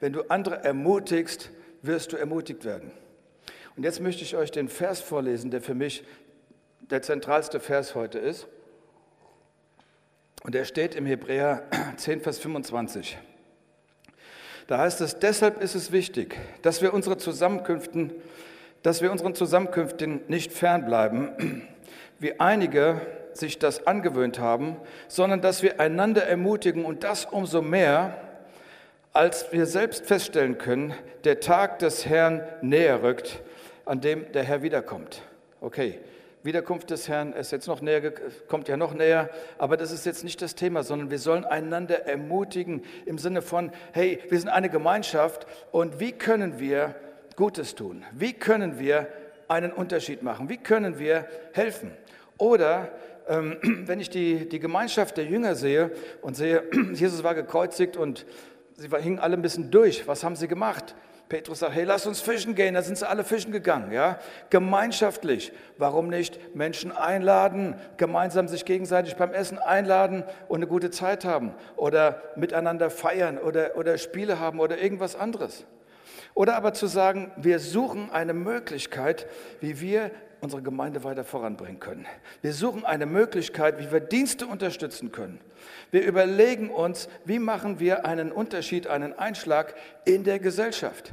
Wenn 0.00 0.12
du 0.12 0.22
andere 0.28 0.62
ermutigst, 0.64 1.50
wirst 1.82 2.12
du 2.12 2.16
ermutigt 2.16 2.64
werden. 2.64 2.92
Und 3.76 3.84
jetzt 3.84 4.00
möchte 4.00 4.22
ich 4.22 4.36
euch 4.36 4.50
den 4.50 4.68
Vers 4.68 5.00
vorlesen, 5.00 5.50
der 5.50 5.62
für 5.62 5.74
mich 5.74 6.04
der 6.90 7.02
zentralste 7.02 7.58
Vers 7.58 7.94
heute 7.94 8.18
ist. 8.18 8.46
Und 10.42 10.54
er 10.54 10.64
steht 10.64 10.94
im 10.94 11.06
Hebräer 11.06 11.62
10, 11.96 12.20
Vers 12.20 12.38
25. 12.38 13.18
Da 14.66 14.78
heißt 14.78 15.00
es, 15.00 15.18
deshalb 15.18 15.60
ist 15.62 15.74
es 15.74 15.92
wichtig, 15.92 16.36
dass 16.62 16.82
wir 16.82 16.94
unsere 16.94 17.16
Zusammenkünften, 17.16 18.12
dass 18.82 19.02
wir 19.02 19.12
unseren 19.12 19.34
Zusammenkünften 19.34 20.22
nicht 20.28 20.52
fernbleiben, 20.52 21.68
wie 22.18 22.40
einige 22.40 23.00
sich 23.34 23.58
das 23.58 23.86
angewöhnt 23.86 24.38
haben, 24.38 24.76
sondern 25.08 25.40
dass 25.40 25.62
wir 25.62 25.80
einander 25.80 26.24
ermutigen 26.24 26.84
und 26.84 27.04
das 27.04 27.24
umso 27.24 27.62
mehr, 27.62 28.18
als 29.12 29.52
wir 29.52 29.66
selbst 29.66 30.06
feststellen 30.06 30.58
können, 30.58 30.94
der 31.24 31.40
Tag 31.40 31.78
des 31.78 32.06
Herrn 32.06 32.42
näher 32.62 33.02
rückt, 33.02 33.42
an 33.84 34.00
dem 34.00 34.30
der 34.32 34.42
Herr 34.42 34.62
wiederkommt. 34.62 35.22
Okay, 35.60 36.00
Wiederkunft 36.42 36.90
des 36.90 37.08
Herrn 37.08 37.32
ist 37.32 37.52
jetzt 37.52 37.68
noch 37.68 37.80
näher, 37.80 38.12
kommt 38.48 38.68
ja 38.68 38.76
noch 38.76 38.94
näher, 38.94 39.30
aber 39.58 39.76
das 39.76 39.92
ist 39.92 40.04
jetzt 40.04 40.24
nicht 40.24 40.42
das 40.42 40.54
Thema, 40.54 40.82
sondern 40.82 41.10
wir 41.10 41.18
sollen 41.18 41.44
einander 41.44 42.06
ermutigen 42.06 42.82
im 43.06 43.18
Sinne 43.18 43.42
von, 43.42 43.70
hey, 43.92 44.20
wir 44.28 44.38
sind 44.38 44.48
eine 44.48 44.68
Gemeinschaft 44.68 45.46
und 45.70 46.00
wie 46.00 46.12
können 46.12 46.58
wir 46.58 46.96
Gutes 47.36 47.74
tun? 47.74 48.04
Wie 48.12 48.32
können 48.32 48.78
wir 48.78 49.08
einen 49.48 49.72
Unterschied 49.72 50.22
machen? 50.22 50.48
Wie 50.48 50.56
können 50.56 50.98
wir 50.98 51.26
helfen? 51.52 51.92
Oder 52.38 52.90
ähm, 53.28 53.56
wenn 53.86 54.00
ich 54.00 54.10
die, 54.10 54.48
die 54.48 54.58
Gemeinschaft 54.58 55.16
der 55.16 55.24
Jünger 55.24 55.54
sehe 55.54 55.92
und 56.22 56.36
sehe, 56.36 56.64
Jesus 56.92 57.22
war 57.22 57.34
gekreuzigt 57.34 57.96
und 57.96 58.26
sie 58.76 58.88
hingen 59.00 59.18
alle 59.18 59.36
ein 59.36 59.42
bisschen 59.42 59.70
durch, 59.70 60.06
was 60.08 60.24
haben 60.24 60.36
sie 60.36 60.48
gemacht? 60.48 60.94
Petrus 61.32 61.60
sagt, 61.60 61.74
hey, 61.74 61.84
lass 61.84 62.04
uns 62.04 62.20
fischen 62.20 62.54
gehen. 62.54 62.74
Da 62.74 62.82
sind 62.82 62.98
sie 62.98 63.08
alle 63.08 63.24
fischen 63.24 63.52
gegangen, 63.52 63.90
ja? 63.90 64.18
Gemeinschaftlich. 64.50 65.50
Warum 65.78 66.08
nicht 66.08 66.54
Menschen 66.54 66.92
einladen, 66.92 67.74
gemeinsam 67.96 68.48
sich 68.48 68.66
gegenseitig 68.66 69.16
beim 69.16 69.32
Essen 69.32 69.56
einladen 69.56 70.24
und 70.48 70.56
eine 70.56 70.66
gute 70.66 70.90
Zeit 70.90 71.24
haben 71.24 71.54
oder 71.76 72.20
miteinander 72.36 72.90
feiern 72.90 73.38
oder, 73.38 73.78
oder 73.78 73.96
Spiele 73.96 74.40
haben 74.40 74.60
oder 74.60 74.76
irgendwas 74.76 75.16
anderes? 75.16 75.64
Oder 76.34 76.54
aber 76.54 76.74
zu 76.74 76.86
sagen, 76.86 77.32
wir 77.38 77.60
suchen 77.60 78.10
eine 78.10 78.34
Möglichkeit, 78.34 79.26
wie 79.60 79.80
wir 79.80 80.10
unsere 80.42 80.60
Gemeinde 80.60 81.04
weiter 81.04 81.22
voranbringen 81.22 81.78
können. 81.78 82.04
Wir 82.42 82.52
suchen 82.52 82.84
eine 82.84 83.06
Möglichkeit, 83.06 83.78
wie 83.78 83.92
wir 83.92 84.00
Dienste 84.00 84.48
unterstützen 84.48 85.12
können. 85.12 85.40
Wir 85.92 86.04
überlegen 86.04 86.68
uns, 86.68 87.08
wie 87.24 87.38
machen 87.38 87.78
wir 87.78 88.04
einen 88.06 88.32
Unterschied, 88.32 88.88
einen 88.88 89.16
Einschlag 89.16 89.74
in 90.04 90.24
der 90.24 90.40
Gesellschaft. 90.40 91.12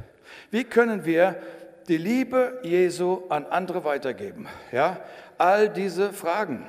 Wie 0.50 0.64
können 0.64 1.04
wir 1.04 1.40
die 1.86 1.96
Liebe 1.96 2.58
Jesu 2.64 3.22
an 3.28 3.46
andere 3.46 3.84
weitergeben? 3.84 4.48
Ja, 4.72 4.98
all 5.38 5.68
diese 5.68 6.12
Fragen. 6.12 6.66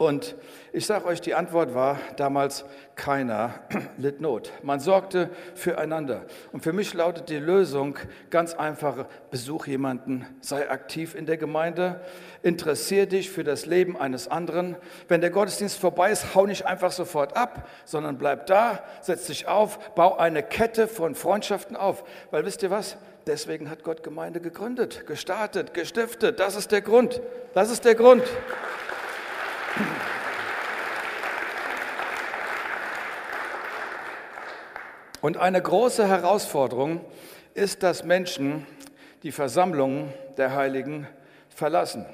Und 0.00 0.34
ich 0.72 0.86
sage 0.86 1.04
euch, 1.04 1.20
die 1.20 1.34
Antwort 1.34 1.74
war 1.74 1.98
damals, 2.16 2.64
keiner 2.94 3.60
litt 3.98 4.22
Not. 4.22 4.50
Man 4.62 4.80
sorgte 4.80 5.28
füreinander. 5.54 6.24
Und 6.52 6.62
für 6.62 6.72
mich 6.72 6.94
lautet 6.94 7.28
die 7.28 7.36
Lösung 7.36 7.98
ganz 8.30 8.54
einfach, 8.54 9.04
besuch 9.30 9.66
jemanden, 9.66 10.24
sei 10.40 10.70
aktiv 10.70 11.14
in 11.14 11.26
der 11.26 11.36
Gemeinde, 11.36 12.00
interessier 12.42 13.04
dich 13.04 13.28
für 13.30 13.44
das 13.44 13.66
Leben 13.66 13.94
eines 13.94 14.26
anderen. 14.26 14.76
Wenn 15.08 15.20
der 15.20 15.28
Gottesdienst 15.28 15.78
vorbei 15.78 16.10
ist, 16.10 16.34
hau 16.34 16.46
nicht 16.46 16.64
einfach 16.64 16.92
sofort 16.92 17.36
ab, 17.36 17.68
sondern 17.84 18.16
bleib 18.16 18.46
da, 18.46 18.82
setz 19.02 19.26
dich 19.26 19.48
auf, 19.48 19.94
bau 19.94 20.16
eine 20.16 20.42
Kette 20.42 20.88
von 20.88 21.14
Freundschaften 21.14 21.76
auf. 21.76 22.04
Weil 22.30 22.46
wisst 22.46 22.62
ihr 22.62 22.70
was? 22.70 22.96
Deswegen 23.26 23.68
hat 23.68 23.84
Gott 23.84 24.02
Gemeinde 24.02 24.40
gegründet, 24.40 25.06
gestartet, 25.06 25.74
gestiftet. 25.74 26.40
Das 26.40 26.56
ist 26.56 26.72
der 26.72 26.80
Grund. 26.80 27.20
Das 27.52 27.70
ist 27.70 27.84
der 27.84 27.94
Grund. 27.94 28.22
Und 35.20 35.36
eine 35.36 35.60
große 35.60 36.06
Herausforderung 36.08 37.04
ist, 37.54 37.82
dass 37.82 38.04
Menschen 38.04 38.66
die 39.22 39.32
Versammlung 39.32 40.12
der 40.36 40.54
Heiligen 40.54 41.06
verlassen. 41.48 42.06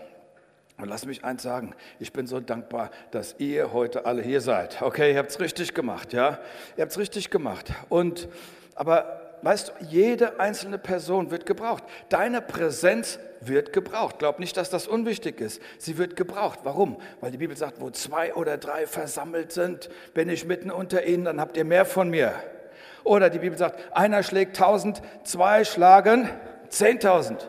Und 0.79 0.89
lass 0.89 1.07
mich 1.07 1.25
eins 1.25 1.43
sagen, 1.43 1.75
ich 2.01 2.13
bin 2.13 2.27
so 2.27 2.41
dankbar, 2.41 2.91
dass 3.11 3.37
ihr 3.39 3.73
heute 3.73 4.05
alle 4.05 4.23
hier 4.23 4.41
seid. 4.41 4.83
Okay, 4.83 5.13
ihr 5.13 5.19
habt 5.19 5.31
es 5.31 5.41
richtig 5.41 5.73
gemacht, 5.73 6.13
ja? 6.13 6.39
Ihr 6.77 6.83
habt 6.83 6.93
es 6.93 6.99
richtig 6.99 7.31
gemacht. 7.31 7.73
Und, 7.89 8.29
aber 8.75 9.39
weißt 9.43 9.69
du, 9.69 9.85
jede 9.87 10.39
einzelne 10.39 10.77
Person 10.77 11.31
wird 11.31 11.47
gebraucht. 11.47 11.85
Deine 12.11 12.43
Präsenz 12.43 13.19
wird 13.41 13.73
gebraucht. 13.73 14.19
Glaub 14.19 14.39
nicht, 14.39 14.57
dass 14.57 14.69
das 14.69 14.87
unwichtig 14.87 15.41
ist. 15.41 15.63
Sie 15.79 15.97
wird 15.97 16.15
gebraucht. 16.17 16.59
Warum? 16.65 16.99
Weil 17.21 17.31
die 17.31 17.39
Bibel 17.39 17.57
sagt, 17.57 17.81
wo 17.81 17.91
zwei 17.91 18.35
oder 18.35 18.59
drei 18.59 18.87
versammelt 18.87 19.53
sind, 19.53 19.89
bin 20.13 20.29
ich 20.29 20.45
mitten 20.45 20.71
unter 20.71 21.07
ihnen, 21.07 21.25
dann 21.25 21.41
habt 21.41 21.57
ihr 21.57 21.65
mehr 21.65 21.87
von 21.87 22.11
mir. 22.11 22.35
Oder 23.07 23.31
die 23.31 23.39
Bibel 23.39 23.57
sagt, 23.57 23.97
einer 23.97 24.25
schlägt 24.25 24.57
tausend, 24.57 25.01
zwei 25.23 25.63
schlagen 25.63 26.29
zehntausend. 26.71 27.49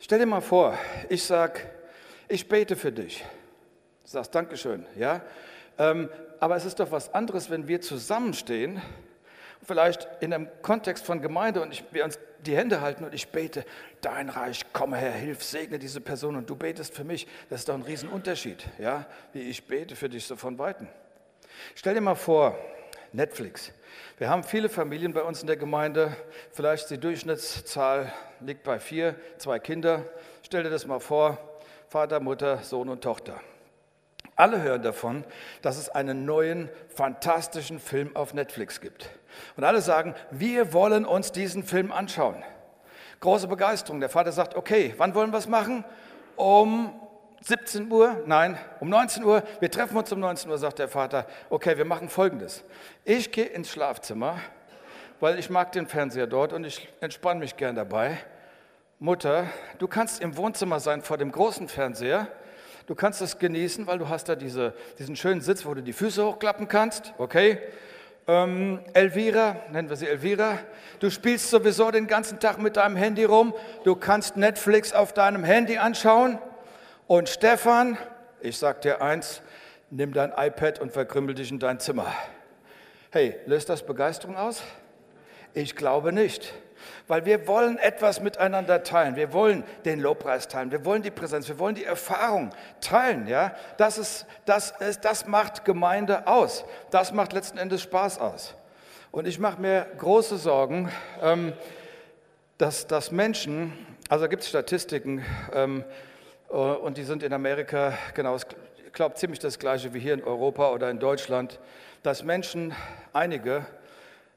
Stell 0.00 0.18
dir 0.18 0.26
mal 0.26 0.40
vor, 0.40 0.76
ich 1.08 1.22
sag, 1.22 1.64
ich 2.26 2.48
bete 2.48 2.74
für 2.74 2.90
dich. 2.90 3.24
Du 4.02 4.10
sagst 4.10 4.34
Dankeschön, 4.34 4.84
ja? 4.96 5.20
Ähm, 5.78 6.08
aber 6.40 6.56
es 6.56 6.64
ist 6.64 6.80
doch 6.80 6.90
was 6.90 7.14
anderes, 7.14 7.50
wenn 7.50 7.68
wir 7.68 7.80
zusammenstehen 7.80 8.82
vielleicht 9.62 10.08
in 10.18 10.34
einem 10.34 10.48
Kontext 10.60 11.06
von 11.06 11.22
Gemeinde 11.22 11.62
und 11.62 11.72
ich, 11.72 11.84
wir 11.92 12.04
uns 12.04 12.18
die 12.44 12.56
Hände 12.56 12.80
halten 12.80 13.04
und 13.04 13.14
ich 13.14 13.28
bete, 13.28 13.64
dein 14.00 14.28
Reich, 14.28 14.72
komme 14.72 14.96
Herr, 14.96 15.12
hilf, 15.12 15.44
segne 15.44 15.78
diese 15.78 16.00
Person 16.00 16.34
und 16.34 16.50
du 16.50 16.56
betest 16.56 16.96
für 16.96 17.04
mich. 17.04 17.28
Das 17.48 17.60
ist 17.60 17.68
doch 17.68 17.74
ein 17.74 17.82
Riesenunterschied, 17.82 18.64
ja, 18.80 19.06
wie 19.32 19.42
ich 19.42 19.68
bete 19.68 19.94
für 19.94 20.08
dich 20.08 20.26
so 20.26 20.34
von 20.34 20.58
Weitem. 20.58 20.88
Stell 21.76 21.94
dir 21.94 22.00
mal 22.00 22.16
vor, 22.16 22.58
Netflix. 23.14 23.72
Wir 24.18 24.28
haben 24.28 24.44
viele 24.44 24.68
Familien 24.68 25.12
bei 25.12 25.22
uns 25.22 25.40
in 25.40 25.46
der 25.46 25.56
Gemeinde. 25.56 26.16
Vielleicht 26.52 26.90
die 26.90 26.98
Durchschnittszahl 26.98 28.12
liegt 28.40 28.62
bei 28.62 28.78
vier, 28.78 29.16
zwei 29.38 29.58
Kinder. 29.58 30.04
Stell 30.42 30.62
dir 30.62 30.70
das 30.70 30.86
mal 30.86 31.00
vor, 31.00 31.38
Vater, 31.88 32.20
Mutter, 32.20 32.58
Sohn 32.58 32.88
und 32.88 33.02
Tochter. 33.02 33.40
Alle 34.36 34.62
hören 34.62 34.82
davon, 34.82 35.24
dass 35.62 35.76
es 35.76 35.88
einen 35.88 36.24
neuen, 36.24 36.68
fantastischen 36.88 37.78
Film 37.78 38.16
auf 38.16 38.34
Netflix 38.34 38.80
gibt. 38.80 39.10
Und 39.56 39.64
alle 39.64 39.80
sagen, 39.80 40.14
wir 40.30 40.72
wollen 40.72 41.04
uns 41.04 41.32
diesen 41.32 41.62
Film 41.62 41.92
anschauen. 41.92 42.42
Große 43.20 43.46
Begeisterung. 43.46 44.00
Der 44.00 44.08
Vater 44.08 44.32
sagt, 44.32 44.56
okay, 44.56 44.94
wann 44.96 45.14
wollen 45.14 45.32
wir 45.32 45.38
es 45.38 45.48
machen? 45.48 45.84
Um 46.36 47.00
17 47.46 47.92
Uhr? 47.92 48.22
Nein, 48.24 48.58
um 48.80 48.88
19 48.88 49.22
Uhr. 49.22 49.42
Wir 49.60 49.70
treffen 49.70 49.98
uns 49.98 50.10
um 50.10 50.18
19 50.18 50.50
Uhr, 50.50 50.56
sagt 50.56 50.78
der 50.78 50.88
Vater. 50.88 51.26
Okay, 51.50 51.76
wir 51.76 51.84
machen 51.84 52.08
Folgendes. 52.08 52.64
Ich 53.04 53.32
gehe 53.32 53.44
ins 53.44 53.68
Schlafzimmer, 53.68 54.38
weil 55.20 55.38
ich 55.38 55.50
mag 55.50 55.70
den 55.72 55.86
Fernseher 55.86 56.26
dort 56.26 56.54
und 56.54 56.64
ich 56.64 56.88
entspanne 57.02 57.40
mich 57.40 57.58
gern 57.58 57.76
dabei. 57.76 58.16
Mutter, 58.98 59.46
du 59.76 59.86
kannst 59.86 60.22
im 60.22 60.38
Wohnzimmer 60.38 60.80
sein 60.80 61.02
vor 61.02 61.18
dem 61.18 61.30
großen 61.32 61.68
Fernseher. 61.68 62.28
Du 62.86 62.94
kannst 62.94 63.20
es 63.20 63.38
genießen, 63.38 63.86
weil 63.86 63.98
du 63.98 64.08
hast 64.08 64.30
da 64.30 64.36
diese, 64.36 64.72
diesen 64.98 65.14
schönen 65.14 65.42
Sitz, 65.42 65.66
wo 65.66 65.74
du 65.74 65.82
die 65.82 65.92
Füße 65.92 66.24
hochklappen 66.24 66.66
kannst. 66.66 67.12
Okay? 67.18 67.58
Ähm, 68.26 68.80
Elvira, 68.94 69.56
nennen 69.70 69.90
wir 69.90 69.96
sie 69.96 70.08
Elvira, 70.08 70.60
du 70.98 71.10
spielst 71.10 71.50
sowieso 71.50 71.90
den 71.90 72.06
ganzen 72.06 72.40
Tag 72.40 72.56
mit 72.56 72.78
deinem 72.78 72.96
Handy 72.96 73.24
rum, 73.24 73.52
du 73.84 73.96
kannst 73.96 74.38
Netflix 74.38 74.94
auf 74.94 75.12
deinem 75.12 75.44
Handy 75.44 75.76
anschauen. 75.76 76.38
Und 77.06 77.28
Stefan, 77.28 77.98
ich 78.40 78.56
sag 78.56 78.80
dir 78.80 79.02
eins, 79.02 79.42
nimm 79.90 80.14
dein 80.14 80.32
iPad 80.34 80.80
und 80.80 80.90
verkrümmel 80.90 81.34
dich 81.34 81.50
in 81.50 81.58
dein 81.58 81.78
Zimmer. 81.78 82.06
Hey, 83.10 83.36
löst 83.44 83.68
das 83.68 83.84
Begeisterung 83.84 84.36
aus? 84.36 84.62
Ich 85.52 85.76
glaube 85.76 86.14
nicht. 86.14 86.54
Weil 87.06 87.26
wir 87.26 87.46
wollen 87.46 87.76
etwas 87.76 88.20
miteinander 88.20 88.82
teilen. 88.82 89.16
Wir 89.16 89.34
wollen 89.34 89.64
den 89.84 90.00
Lobpreis 90.00 90.48
teilen. 90.48 90.70
Wir 90.70 90.86
wollen 90.86 91.02
die 91.02 91.10
Präsenz. 91.10 91.46
Wir 91.46 91.58
wollen 91.58 91.74
die 91.74 91.84
Erfahrung 91.84 92.50
teilen. 92.80 93.28
Ja? 93.28 93.54
Das, 93.76 93.98
ist, 93.98 94.24
das, 94.46 94.70
ist, 94.80 95.04
das 95.04 95.26
macht 95.26 95.66
Gemeinde 95.66 96.26
aus. 96.26 96.64
Das 96.90 97.12
macht 97.12 97.34
letzten 97.34 97.58
Endes 97.58 97.82
Spaß 97.82 98.18
aus. 98.18 98.54
Und 99.10 99.28
ich 99.28 99.38
mache 99.38 99.60
mir 99.60 99.86
große 99.98 100.38
Sorgen, 100.38 100.90
ähm, 101.20 101.52
dass, 102.56 102.86
dass 102.86 103.10
Menschen, 103.12 103.72
also 104.08 104.26
gibt 104.26 104.42
es 104.42 104.48
Statistiken, 104.48 105.22
ähm, 105.52 105.82
äh, 105.82 105.92
und 106.54 106.98
die 106.98 107.02
sind 107.02 107.24
in 107.24 107.32
Amerika 107.32 107.94
genau, 108.14 108.36
ich 108.36 108.92
glaube, 108.92 109.16
ziemlich 109.16 109.40
das 109.40 109.58
gleiche 109.58 109.92
wie 109.92 109.98
hier 109.98 110.14
in 110.14 110.22
Europa 110.22 110.70
oder 110.70 110.88
in 110.88 111.00
Deutschland, 111.00 111.58
dass 112.04 112.22
Menschen, 112.22 112.72
einige, 113.12 113.66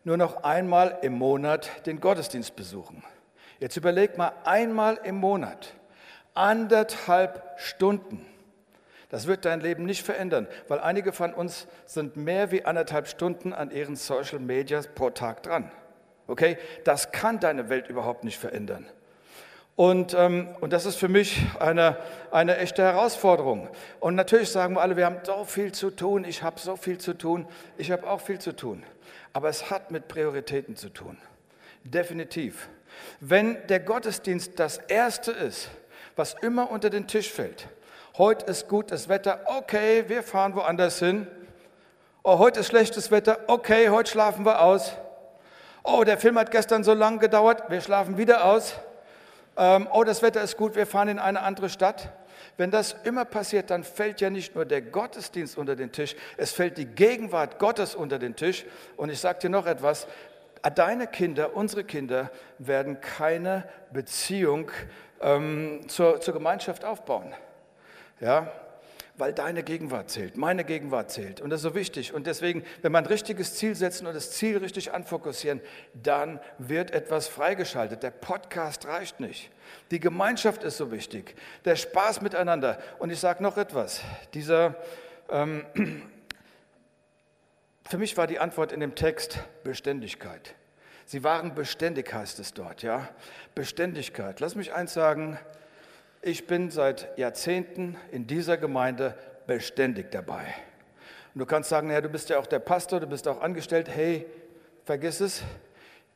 nur 0.04 0.18
noch 0.18 0.44
einmal 0.44 0.98
im 1.04 1.14
Monat 1.14 1.70
den 1.86 2.00
Gottesdienst 2.00 2.56
besuchen. 2.56 3.04
Jetzt 3.60 3.78
überleg 3.78 4.18
mal, 4.18 4.32
einmal 4.46 5.00
im 5.04 5.18
Monat, 5.18 5.76
anderthalb 6.34 7.44
Stunden. 7.58 8.26
Das 9.10 9.28
wird 9.28 9.46
dein 9.46 9.62
Leben 9.62 9.86
nicht 9.86 10.04
verändern, 10.04 10.48
weil 10.68 10.80
einige 10.80 11.14
von 11.14 11.34
uns 11.34 11.68
sind 11.86 12.18
mehr 12.18 12.52
wie 12.52 12.66
anderthalb 12.66 13.08
Stunden 13.08 13.54
an 13.54 13.70
ihren 13.70 13.96
Social 13.96 14.40
Medias 14.40 14.88
pro 14.88 15.12
Tag 15.12 15.44
dran. 15.44 15.72
Okay? 16.26 16.58
Das 16.84 17.12
kann 17.12 17.40
deine 17.40 17.70
Welt 17.70 17.90
überhaupt 17.90 18.24
nicht 18.24 18.40
verändern. 18.40 18.88
Und, 19.78 20.14
ähm, 20.14 20.50
und 20.60 20.74
das 20.74 20.86
ist 20.86 20.98
für 20.98 21.08
mich 21.08 21.40
eine, 21.60 21.98
eine 22.32 22.58
echte 22.58 22.84
Herausforderung. 22.84 23.70
Und 24.02 24.16
natürlich 24.16 24.50
sagen 24.50 24.76
wir 24.76 24.82
alle, 24.82 24.98
wir 24.98 25.06
haben 25.06 25.20
so 25.24 25.46
viel 25.46 25.72
zu 25.72 25.92
tun, 25.92 26.26
ich 26.26 26.44
habe 26.44 26.60
so 26.60 26.76
viel 26.76 26.98
zu 26.98 27.18
tun, 27.18 27.48
ich 27.78 27.92
habe 27.92 28.10
auch 28.10 28.20
viel 28.20 28.40
zu 28.40 28.54
tun 28.54 28.84
aber 29.38 29.50
es 29.50 29.70
hat 29.70 29.92
mit 29.92 30.08
Prioritäten 30.08 30.76
zu 30.76 30.90
tun. 30.90 31.16
Definitiv. 31.84 32.70
Wenn 33.20 33.56
der 33.68 33.80
Gottesdienst 33.80 34.60
das 34.60 34.80
Erste 34.80 35.32
ist, 35.32 35.70
was 36.16 36.34
immer 36.42 36.72
unter 36.72 36.90
den 36.90 37.06
Tisch 37.06 37.32
fällt, 37.32 37.68
heute 38.18 38.48
ist 38.48 38.68
gutes 38.68 39.10
Wetter, 39.10 39.42
okay, 39.46 40.06
wir 40.08 40.24
fahren 40.24 40.56
woanders 40.56 40.98
hin. 40.98 41.28
Oh, 42.24 42.40
heute 42.40 42.62
ist 42.62 42.68
schlechtes 42.68 43.12
Wetter, 43.12 43.38
okay, 43.46 43.90
heute 43.90 44.10
schlafen 44.10 44.44
wir 44.44 44.60
aus. 44.62 44.94
Oh, 45.84 46.04
der 46.04 46.18
Film 46.18 46.40
hat 46.40 46.50
gestern 46.50 46.84
so 46.84 46.96
lange 46.96 47.20
gedauert, 47.20 47.70
wir 47.70 47.82
schlafen 47.82 48.18
wieder 48.18 48.44
aus. 48.44 48.74
Ähm, 49.58 49.88
oh, 49.92 50.04
das 50.04 50.22
Wetter 50.22 50.42
ist 50.42 50.58
gut, 50.58 50.76
wir 50.76 50.86
fahren 50.86 51.08
in 51.08 51.20
eine 51.20 51.42
andere 51.42 51.70
Stadt. 51.70 52.10
Wenn 52.58 52.72
das 52.72 52.96
immer 53.04 53.26
passiert, 53.26 53.70
dann 53.70 53.84
fällt 53.84 54.22
ja 54.22 54.30
nicht 54.30 54.56
nur 54.56 54.66
der 54.66 54.82
Gottesdienst 54.82 55.58
unter 55.58 55.76
den 55.76 55.92
Tisch, 55.92 56.16
es 56.38 56.52
fällt 56.52 56.78
die 56.78 56.86
Gegenwart 56.86 57.60
Gottes 57.60 57.96
unter 57.96 58.20
den 58.20 58.36
Tisch. 58.36 58.66
Und 58.96 59.10
ich 59.10 59.20
sage 59.20 59.40
dir 59.40 59.50
noch 59.50 59.66
etwas, 59.66 60.08
Deine 60.76 61.08
Kinder, 61.08 61.56
unsere 61.56 61.84
Kinder 61.84 62.30
werden 62.58 63.00
keine 63.00 63.68
Beziehung 63.94 64.72
ähm, 65.22 65.82
zur, 65.88 66.20
zur 66.20 66.34
Gemeinschaft 66.34 66.84
aufbauen. 66.84 67.34
Ja, 68.20 68.52
weil 69.18 69.34
deine 69.34 69.64
Gegenwart 69.64 70.12
zählt, 70.12 70.38
meine 70.38 70.64
Gegenwart 70.64 71.12
zählt. 71.12 71.42
Und 71.42 71.50
das 71.50 71.60
ist 71.60 71.64
so 71.64 71.76
wichtig. 71.76 72.14
Und 72.14 72.28
deswegen, 72.28 72.64
wenn 72.82 72.92
man 72.92 73.04
ein 73.04 73.08
richtiges 73.08 73.56
Ziel 73.56 73.76
setzen 73.76 74.06
und 74.06 74.14
das 74.14 74.32
Ziel 74.32 74.58
richtig 74.58 74.94
anfokussieren, 74.94 75.60
dann 75.94 76.40
wird 76.60 76.92
etwas 76.92 77.28
freigeschaltet. 77.28 78.04
Der 78.04 78.12
Podcast 78.12 78.86
reicht 78.86 79.20
nicht. 79.20 79.50
Die 79.92 80.00
Gemeinschaft 80.00 80.64
ist 80.64 80.78
so 80.78 80.92
wichtig. 80.92 81.36
Der 81.66 81.76
Spaß 81.76 82.22
miteinander. 82.22 82.80
Und 83.00 83.10
ich 83.10 83.20
sage 83.20 83.42
noch 83.42 83.58
etwas. 83.58 84.02
Dieser, 84.36 84.76
ähm, 85.30 85.66
für 87.90 87.98
mich 87.98 88.16
war 88.18 88.28
die 88.28 88.40
Antwort 88.40 88.72
in 88.72 88.80
dem 88.80 88.94
Text 88.94 89.40
Beständigkeit. 89.64 90.54
Sie 91.06 91.24
waren 91.24 91.56
beständig, 91.56 92.14
heißt 92.14 92.38
es 92.40 92.54
dort, 92.54 92.84
ja. 92.84 93.08
Beständigkeit. 93.56 94.42
Lass 94.42 94.56
mich 94.56 94.74
eins 94.74 94.94
sagen, 94.94 95.40
ich 96.28 96.46
bin 96.46 96.70
seit 96.70 97.18
Jahrzehnten 97.18 97.96
in 98.12 98.28
dieser 98.28 98.58
Gemeinde 98.58 99.18
beständig 99.48 100.12
dabei. 100.12 100.44
Und 101.34 101.40
du 101.40 101.46
kannst 101.46 101.70
sagen, 101.70 101.90
ja, 101.90 102.02
du 102.02 102.10
bist 102.10 102.30
ja 102.30 102.38
auch 102.38 102.46
der 102.46 102.60
Pastor, 102.60 103.00
du 103.00 103.08
bist 103.08 103.28
auch 103.28 103.42
angestellt. 103.42 103.88
Hey, 103.88 104.26
vergiss 104.84 105.22
es, 105.22 105.42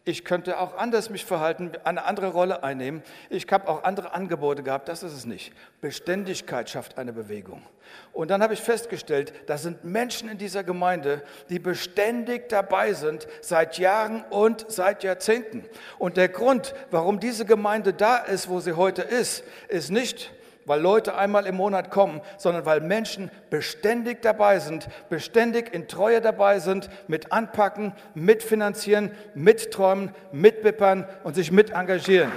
ich 0.03 0.25
könnte 0.25 0.59
auch 0.59 0.75
anders 0.77 1.09
mich 1.09 1.25
verhalten, 1.25 1.71
eine 1.83 2.05
andere 2.05 2.29
Rolle 2.29 2.63
einnehmen. 2.63 3.03
Ich 3.29 3.45
habe 3.51 3.67
auch 3.67 3.83
andere 3.83 4.13
Angebote 4.13 4.63
gehabt, 4.63 4.89
das 4.89 5.03
ist 5.03 5.13
es 5.13 5.25
nicht. 5.25 5.53
Beständigkeit 5.79 6.69
schafft 6.69 6.97
eine 6.97 7.13
Bewegung. 7.13 7.61
Und 8.13 8.31
dann 8.31 8.41
habe 8.41 8.53
ich 8.53 8.61
festgestellt, 8.61 9.33
da 9.47 9.57
sind 9.57 9.83
Menschen 9.83 10.29
in 10.29 10.37
dieser 10.37 10.63
Gemeinde, 10.63 11.23
die 11.49 11.59
beständig 11.59 12.49
dabei 12.49 12.93
sind, 12.93 13.27
seit 13.41 13.77
Jahren 13.77 14.23
und 14.29 14.65
seit 14.69 15.03
Jahrzehnten. 15.03 15.65
Und 15.99 16.17
der 16.17 16.29
Grund, 16.29 16.73
warum 16.89 17.19
diese 17.19 17.45
Gemeinde 17.45 17.93
da 17.93 18.17
ist, 18.17 18.49
wo 18.49 18.59
sie 18.59 18.73
heute 18.73 19.03
ist, 19.03 19.43
ist 19.67 19.91
nicht, 19.91 20.31
weil 20.65 20.81
Leute 20.81 21.15
einmal 21.15 21.45
im 21.45 21.55
Monat 21.55 21.91
kommen, 21.91 22.21
sondern 22.37 22.65
weil 22.65 22.81
Menschen 22.81 23.31
beständig 23.49 24.21
dabei 24.21 24.59
sind, 24.59 24.87
beständig 25.09 25.73
in 25.73 25.87
Treue 25.87 26.21
dabei 26.21 26.59
sind, 26.59 26.89
mit 27.07 27.31
anpacken, 27.31 27.93
mitfinanzieren, 28.13 29.11
mitträumen, 29.33 30.13
mitbippern 30.31 31.07
und 31.23 31.35
sich 31.35 31.51
mit 31.51 31.71
engagieren. 31.71 32.31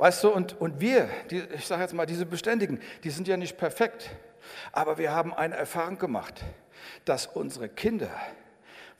Weißt 0.00 0.24
du, 0.24 0.30
und, 0.30 0.58
und 0.58 0.80
wir, 0.80 1.10
die, 1.30 1.42
ich 1.54 1.66
sage 1.66 1.82
jetzt 1.82 1.92
mal, 1.92 2.06
diese 2.06 2.24
Beständigen, 2.24 2.80
die 3.04 3.10
sind 3.10 3.28
ja 3.28 3.36
nicht 3.36 3.58
perfekt, 3.58 4.08
aber 4.72 4.96
wir 4.96 5.12
haben 5.12 5.34
eine 5.34 5.56
Erfahrung 5.56 5.98
gemacht, 5.98 6.40
dass 7.04 7.26
unsere 7.26 7.68
Kinder, 7.68 8.08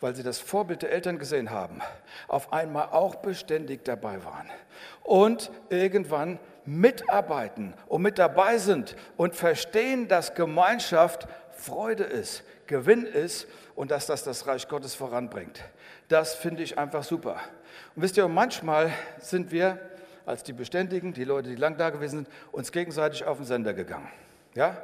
weil 0.01 0.15
sie 0.15 0.23
das 0.23 0.39
Vorbild 0.39 0.83
der 0.83 0.93
Eltern 0.93 1.19
gesehen 1.19 1.51
haben, 1.51 1.81
auf 2.29 2.53
einmal 2.53 2.89
auch 2.91 3.17
beständig 3.17 3.85
dabei 3.85 4.25
waren 4.25 4.49
und 5.03 5.51
irgendwann 5.69 6.39
mitarbeiten 6.65 7.75
und 7.87 8.03
mit 8.03 8.19
dabei 8.19 8.59
sind 8.59 8.97
und 9.17 9.35
verstehen, 9.35 10.09
dass 10.09 10.35
Gemeinschaft 10.35 11.29
Freude 11.53 12.05
ist, 12.05 12.43
Gewinn 12.67 13.05
ist 13.05 13.47
und 13.75 13.91
dass 13.91 14.07
das 14.07 14.25
das 14.25 14.47
Reich 14.47 14.69
Gottes 14.69 14.95
voranbringt. 14.95 15.63
Das 16.09 16.35
finde 16.35 16.63
ich 16.63 16.79
einfach 16.79 17.05
super. 17.05 17.37
Und 17.95 18.03
wisst 18.03 18.17
ihr, 18.17 18.29
manchmal 18.29 18.93
sind 19.19 19.53
wir 19.53 19.79
als 20.27 20.43
die 20.43 20.53
Beständigen, 20.53 21.13
die 21.13 21.25
Leute, 21.25 21.49
die 21.49 21.57
lang 21.57 21.77
da 21.77 21.91
gewesen 21.91 22.25
sind, 22.25 22.29
uns 22.53 22.73
gegenseitig 22.73 23.25
auf 23.25 23.39
den 23.39 23.47
Sender 23.47 23.75
gegangen. 23.75 24.09
Ja? 24.55 24.77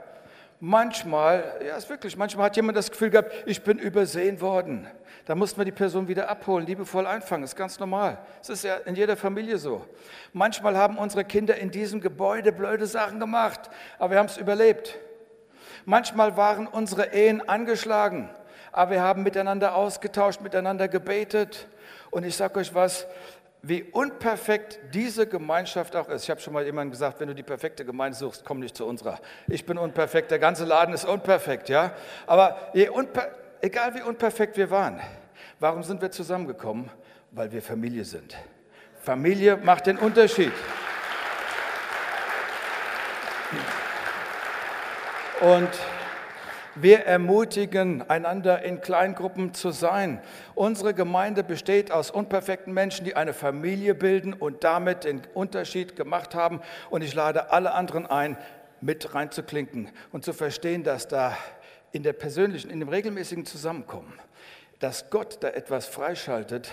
Manchmal, 0.58 1.60
ja, 1.66 1.76
ist 1.76 1.90
wirklich, 1.90 2.16
manchmal 2.16 2.46
hat 2.46 2.56
jemand 2.56 2.78
das 2.78 2.90
Gefühl 2.90 3.10
gehabt, 3.10 3.32
ich 3.44 3.62
bin 3.62 3.78
übersehen 3.78 4.40
worden. 4.40 4.86
Da 5.26 5.34
mussten 5.34 5.58
wir 5.58 5.64
die 5.64 5.72
Person 5.72 6.08
wieder 6.08 6.30
abholen, 6.30 6.66
liebevoll 6.66 7.06
einfangen, 7.06 7.44
ist 7.44 7.56
ganz 7.56 7.78
normal. 7.78 8.18
Das 8.38 8.48
ist 8.48 8.64
ja 8.64 8.76
in 8.76 8.94
jeder 8.94 9.16
Familie 9.16 9.58
so. 9.58 9.84
Manchmal 10.32 10.76
haben 10.78 10.98
unsere 10.98 11.24
Kinder 11.24 11.56
in 11.56 11.70
diesem 11.70 12.00
Gebäude 12.00 12.52
blöde 12.52 12.86
Sachen 12.86 13.20
gemacht, 13.20 13.68
aber 13.98 14.12
wir 14.12 14.18
haben 14.18 14.26
es 14.26 14.38
überlebt. 14.38 14.96
Manchmal 15.84 16.36
waren 16.36 16.66
unsere 16.66 17.12
Ehen 17.12 17.46
angeschlagen, 17.46 18.30
aber 18.72 18.92
wir 18.92 19.02
haben 19.02 19.22
miteinander 19.24 19.74
ausgetauscht, 19.74 20.40
miteinander 20.40 20.88
gebetet. 20.88 21.68
Und 22.10 22.24
ich 22.24 22.36
sage 22.36 22.60
euch 22.60 22.74
was, 22.74 23.06
wie 23.68 23.82
unperfekt 23.82 24.78
diese 24.94 25.26
Gemeinschaft 25.26 25.96
auch 25.96 26.08
ist. 26.08 26.22
Ich 26.22 26.30
habe 26.30 26.40
schon 26.40 26.52
mal 26.52 26.64
jemandem 26.64 26.92
gesagt, 26.92 27.18
wenn 27.18 27.26
du 27.26 27.34
die 27.34 27.42
perfekte 27.42 27.84
Gemeinde 27.84 28.16
suchst, 28.16 28.44
komm 28.44 28.60
nicht 28.60 28.76
zu 28.76 28.86
unserer. 28.86 29.18
Ich 29.48 29.66
bin 29.66 29.76
unperfekt, 29.76 30.30
der 30.30 30.38
ganze 30.38 30.64
Laden 30.64 30.94
ist 30.94 31.04
unperfekt, 31.04 31.68
ja. 31.68 31.92
Aber 32.26 32.70
egal 32.74 33.94
wie 33.94 34.02
unperfekt 34.02 34.56
wir 34.56 34.70
waren, 34.70 35.00
warum 35.58 35.82
sind 35.82 36.00
wir 36.00 36.12
zusammengekommen? 36.12 36.90
Weil 37.32 37.50
wir 37.50 37.60
Familie 37.60 38.04
sind. 38.04 38.36
Familie 39.02 39.56
macht 39.56 39.86
den 39.86 39.98
Unterschied. 39.98 40.52
Und 45.40 45.68
wir 46.78 47.06
ermutigen 47.06 48.02
einander 48.08 48.62
in 48.62 48.82
Kleingruppen 48.82 49.54
zu 49.54 49.70
sein. 49.70 50.20
Unsere 50.54 50.92
Gemeinde 50.92 51.42
besteht 51.42 51.90
aus 51.90 52.10
unperfekten 52.10 52.74
Menschen, 52.74 53.04
die 53.04 53.16
eine 53.16 53.32
Familie 53.32 53.94
bilden 53.94 54.34
und 54.34 54.62
damit 54.62 55.04
den 55.04 55.22
Unterschied 55.32 55.96
gemacht 55.96 56.34
haben. 56.34 56.60
Und 56.90 57.02
ich 57.02 57.14
lade 57.14 57.50
alle 57.50 57.72
anderen 57.72 58.06
ein, 58.06 58.36
mit 58.82 59.14
reinzuklinken 59.14 59.90
und 60.12 60.24
zu 60.24 60.34
verstehen, 60.34 60.84
dass 60.84 61.08
da 61.08 61.36
in 61.92 62.02
der 62.02 62.12
persönlichen, 62.12 62.70
in 62.70 62.80
dem 62.80 62.90
regelmäßigen 62.90 63.46
Zusammenkommen, 63.46 64.12
dass 64.78 65.08
Gott 65.08 65.38
da 65.40 65.48
etwas 65.48 65.86
freischaltet, 65.86 66.70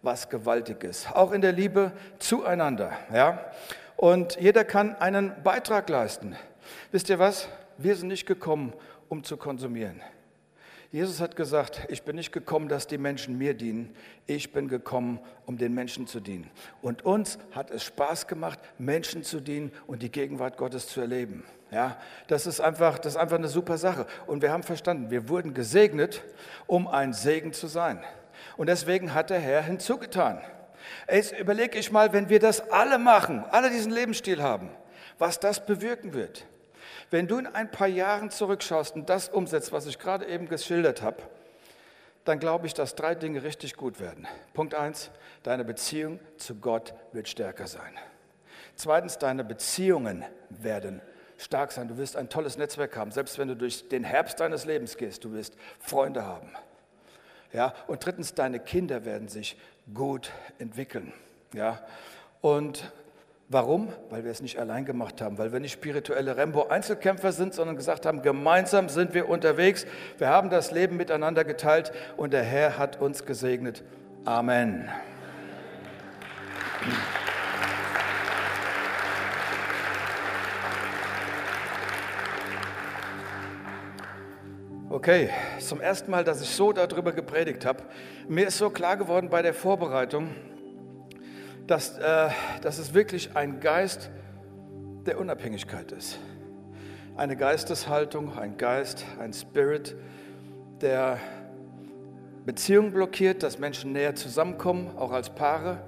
was 0.00 0.30
gewaltig 0.30 0.84
ist. 0.84 1.14
Auch 1.14 1.32
in 1.32 1.42
der 1.42 1.52
Liebe 1.52 1.92
zueinander. 2.18 2.92
Ja? 3.12 3.44
Und 3.96 4.40
jeder 4.40 4.64
kann 4.64 4.96
einen 4.96 5.34
Beitrag 5.42 5.88
leisten. 5.90 6.34
Wisst 6.92 7.10
ihr 7.10 7.18
was? 7.18 7.48
Wir 7.76 7.96
sind 7.96 8.08
nicht 8.08 8.26
gekommen, 8.26 8.72
um 9.08 9.24
zu 9.24 9.36
konsumieren. 9.36 10.00
Jesus 10.94 11.20
hat 11.20 11.34
gesagt, 11.34 11.86
ich 11.88 12.04
bin 12.04 12.14
nicht 12.14 12.30
gekommen, 12.30 12.68
dass 12.68 12.86
die 12.86 12.98
Menschen 12.98 13.36
mir 13.36 13.54
dienen, 13.54 13.96
ich 14.28 14.52
bin 14.52 14.68
gekommen, 14.68 15.18
um 15.44 15.58
den 15.58 15.74
Menschen 15.74 16.06
zu 16.06 16.20
dienen. 16.20 16.48
Und 16.82 17.04
uns 17.04 17.40
hat 17.50 17.72
es 17.72 17.82
Spaß 17.82 18.28
gemacht, 18.28 18.60
Menschen 18.78 19.24
zu 19.24 19.40
dienen 19.40 19.72
und 19.88 20.02
die 20.02 20.12
Gegenwart 20.12 20.56
Gottes 20.56 20.86
zu 20.86 21.00
erleben. 21.00 21.42
Ja, 21.72 21.98
das 22.28 22.46
ist 22.46 22.60
einfach, 22.60 23.00
das 23.00 23.14
ist 23.14 23.20
einfach 23.20 23.38
eine 23.38 23.48
super 23.48 23.76
Sache. 23.76 24.06
Und 24.28 24.40
wir 24.40 24.52
haben 24.52 24.62
verstanden, 24.62 25.10
wir 25.10 25.28
wurden 25.28 25.52
gesegnet, 25.52 26.22
um 26.68 26.86
ein 26.86 27.12
Segen 27.12 27.52
zu 27.52 27.66
sein. 27.66 27.98
Und 28.56 28.68
deswegen 28.68 29.14
hat 29.14 29.30
der 29.30 29.40
Herr 29.40 29.62
hinzugetan. 29.62 30.40
Jetzt 31.10 31.36
überlege 31.36 31.76
ich 31.76 31.90
mal, 31.90 32.12
wenn 32.12 32.28
wir 32.28 32.38
das 32.38 32.70
alle 32.70 32.98
machen, 32.98 33.44
alle 33.50 33.68
diesen 33.68 33.90
Lebensstil 33.90 34.40
haben, 34.40 34.70
was 35.18 35.40
das 35.40 35.66
bewirken 35.66 36.14
wird. 36.14 36.46
Wenn 37.14 37.28
du 37.28 37.38
in 37.38 37.46
ein 37.46 37.70
paar 37.70 37.86
Jahren 37.86 38.28
zurückschaust 38.28 38.96
und 38.96 39.08
das 39.08 39.28
umsetzt, 39.28 39.70
was 39.70 39.86
ich 39.86 40.00
gerade 40.00 40.26
eben 40.26 40.48
geschildert 40.48 41.00
habe, 41.00 41.22
dann 42.24 42.40
glaube 42.40 42.66
ich, 42.66 42.74
dass 42.74 42.96
drei 42.96 43.14
Dinge 43.14 43.44
richtig 43.44 43.76
gut 43.76 44.00
werden. 44.00 44.26
Punkt 44.52 44.74
eins, 44.74 45.12
deine 45.44 45.64
Beziehung 45.64 46.18
zu 46.38 46.56
Gott 46.56 46.92
wird 47.12 47.28
stärker 47.28 47.68
sein. 47.68 47.96
Zweitens, 48.74 49.16
deine 49.16 49.44
Beziehungen 49.44 50.24
werden 50.48 51.00
stark 51.38 51.70
sein. 51.70 51.86
Du 51.86 51.98
wirst 51.98 52.16
ein 52.16 52.30
tolles 52.30 52.58
Netzwerk 52.58 52.96
haben, 52.96 53.12
selbst 53.12 53.38
wenn 53.38 53.46
du 53.46 53.54
durch 53.54 53.88
den 53.88 54.02
Herbst 54.02 54.40
deines 54.40 54.64
Lebens 54.64 54.96
gehst. 54.96 55.22
Du 55.22 55.34
wirst 55.34 55.54
Freunde 55.78 56.26
haben. 56.26 56.50
Ja, 57.52 57.74
und 57.86 58.04
drittens, 58.04 58.34
deine 58.34 58.58
Kinder 58.58 59.04
werden 59.04 59.28
sich 59.28 59.56
gut 59.94 60.32
entwickeln. 60.58 61.12
Ja, 61.52 61.80
und 62.40 62.92
Warum? 63.48 63.92
Weil 64.08 64.24
wir 64.24 64.30
es 64.30 64.40
nicht 64.40 64.58
allein 64.58 64.86
gemacht 64.86 65.20
haben, 65.20 65.36
weil 65.36 65.52
wir 65.52 65.60
nicht 65.60 65.72
spirituelle 65.72 66.36
Rembo-Einzelkämpfer 66.36 67.30
sind, 67.30 67.52
sondern 67.52 67.76
gesagt 67.76 68.06
haben, 68.06 68.22
gemeinsam 68.22 68.88
sind 68.88 69.12
wir 69.12 69.28
unterwegs, 69.28 69.86
wir 70.16 70.28
haben 70.28 70.48
das 70.48 70.70
Leben 70.70 70.96
miteinander 70.96 71.44
geteilt 71.44 71.92
und 72.16 72.32
der 72.32 72.42
Herr 72.42 72.78
hat 72.78 73.00
uns 73.00 73.26
gesegnet. 73.26 73.84
Amen. 74.24 74.88
Okay, 84.88 85.28
zum 85.58 85.80
ersten 85.80 86.10
Mal, 86.10 86.24
dass 86.24 86.40
ich 86.40 86.50
so 86.50 86.72
darüber 86.72 87.12
gepredigt 87.12 87.66
habe. 87.66 87.82
Mir 88.26 88.46
ist 88.46 88.56
so 88.56 88.70
klar 88.70 88.96
geworden 88.96 89.28
bei 89.28 89.42
der 89.42 89.52
Vorbereitung, 89.52 90.34
dass, 91.66 91.98
äh, 91.98 92.28
dass 92.62 92.78
es 92.78 92.94
wirklich 92.94 93.36
ein 93.36 93.60
Geist 93.60 94.10
der 95.06 95.18
Unabhängigkeit 95.18 95.92
ist. 95.92 96.18
Eine 97.16 97.36
Geisteshaltung, 97.36 98.36
ein 98.36 98.56
Geist, 98.56 99.04
ein 99.20 99.32
Spirit, 99.32 99.96
der 100.80 101.18
Beziehungen 102.44 102.92
blockiert, 102.92 103.42
dass 103.42 103.58
Menschen 103.58 103.92
näher 103.92 104.14
zusammenkommen, 104.14 104.96
auch 104.96 105.12
als 105.12 105.30
Paare, 105.30 105.80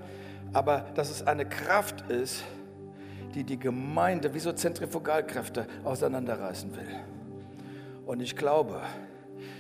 aber 0.53 0.87
dass 0.95 1.11
es 1.11 1.27
eine 1.27 1.47
Kraft 1.47 2.11
ist, 2.11 2.45
die 3.35 3.45
die 3.45 3.59
Gemeinde 3.59 4.33
wie 4.33 4.39
so 4.39 4.53
Zentrifugalkräfte 4.53 5.67
auseinanderreißen 5.85 6.75
will. 6.75 6.89
Und 8.07 8.21
ich 8.21 8.37
glaube, 8.37 8.81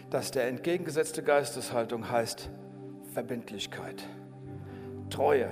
dass 0.09 0.31
der 0.31 0.49
entgegengesetzte 0.49 1.23
Geisteshaltung 1.23 2.11
heißt 2.11 2.49
Verbindlichkeit, 3.13 4.05
Treue. 5.11 5.51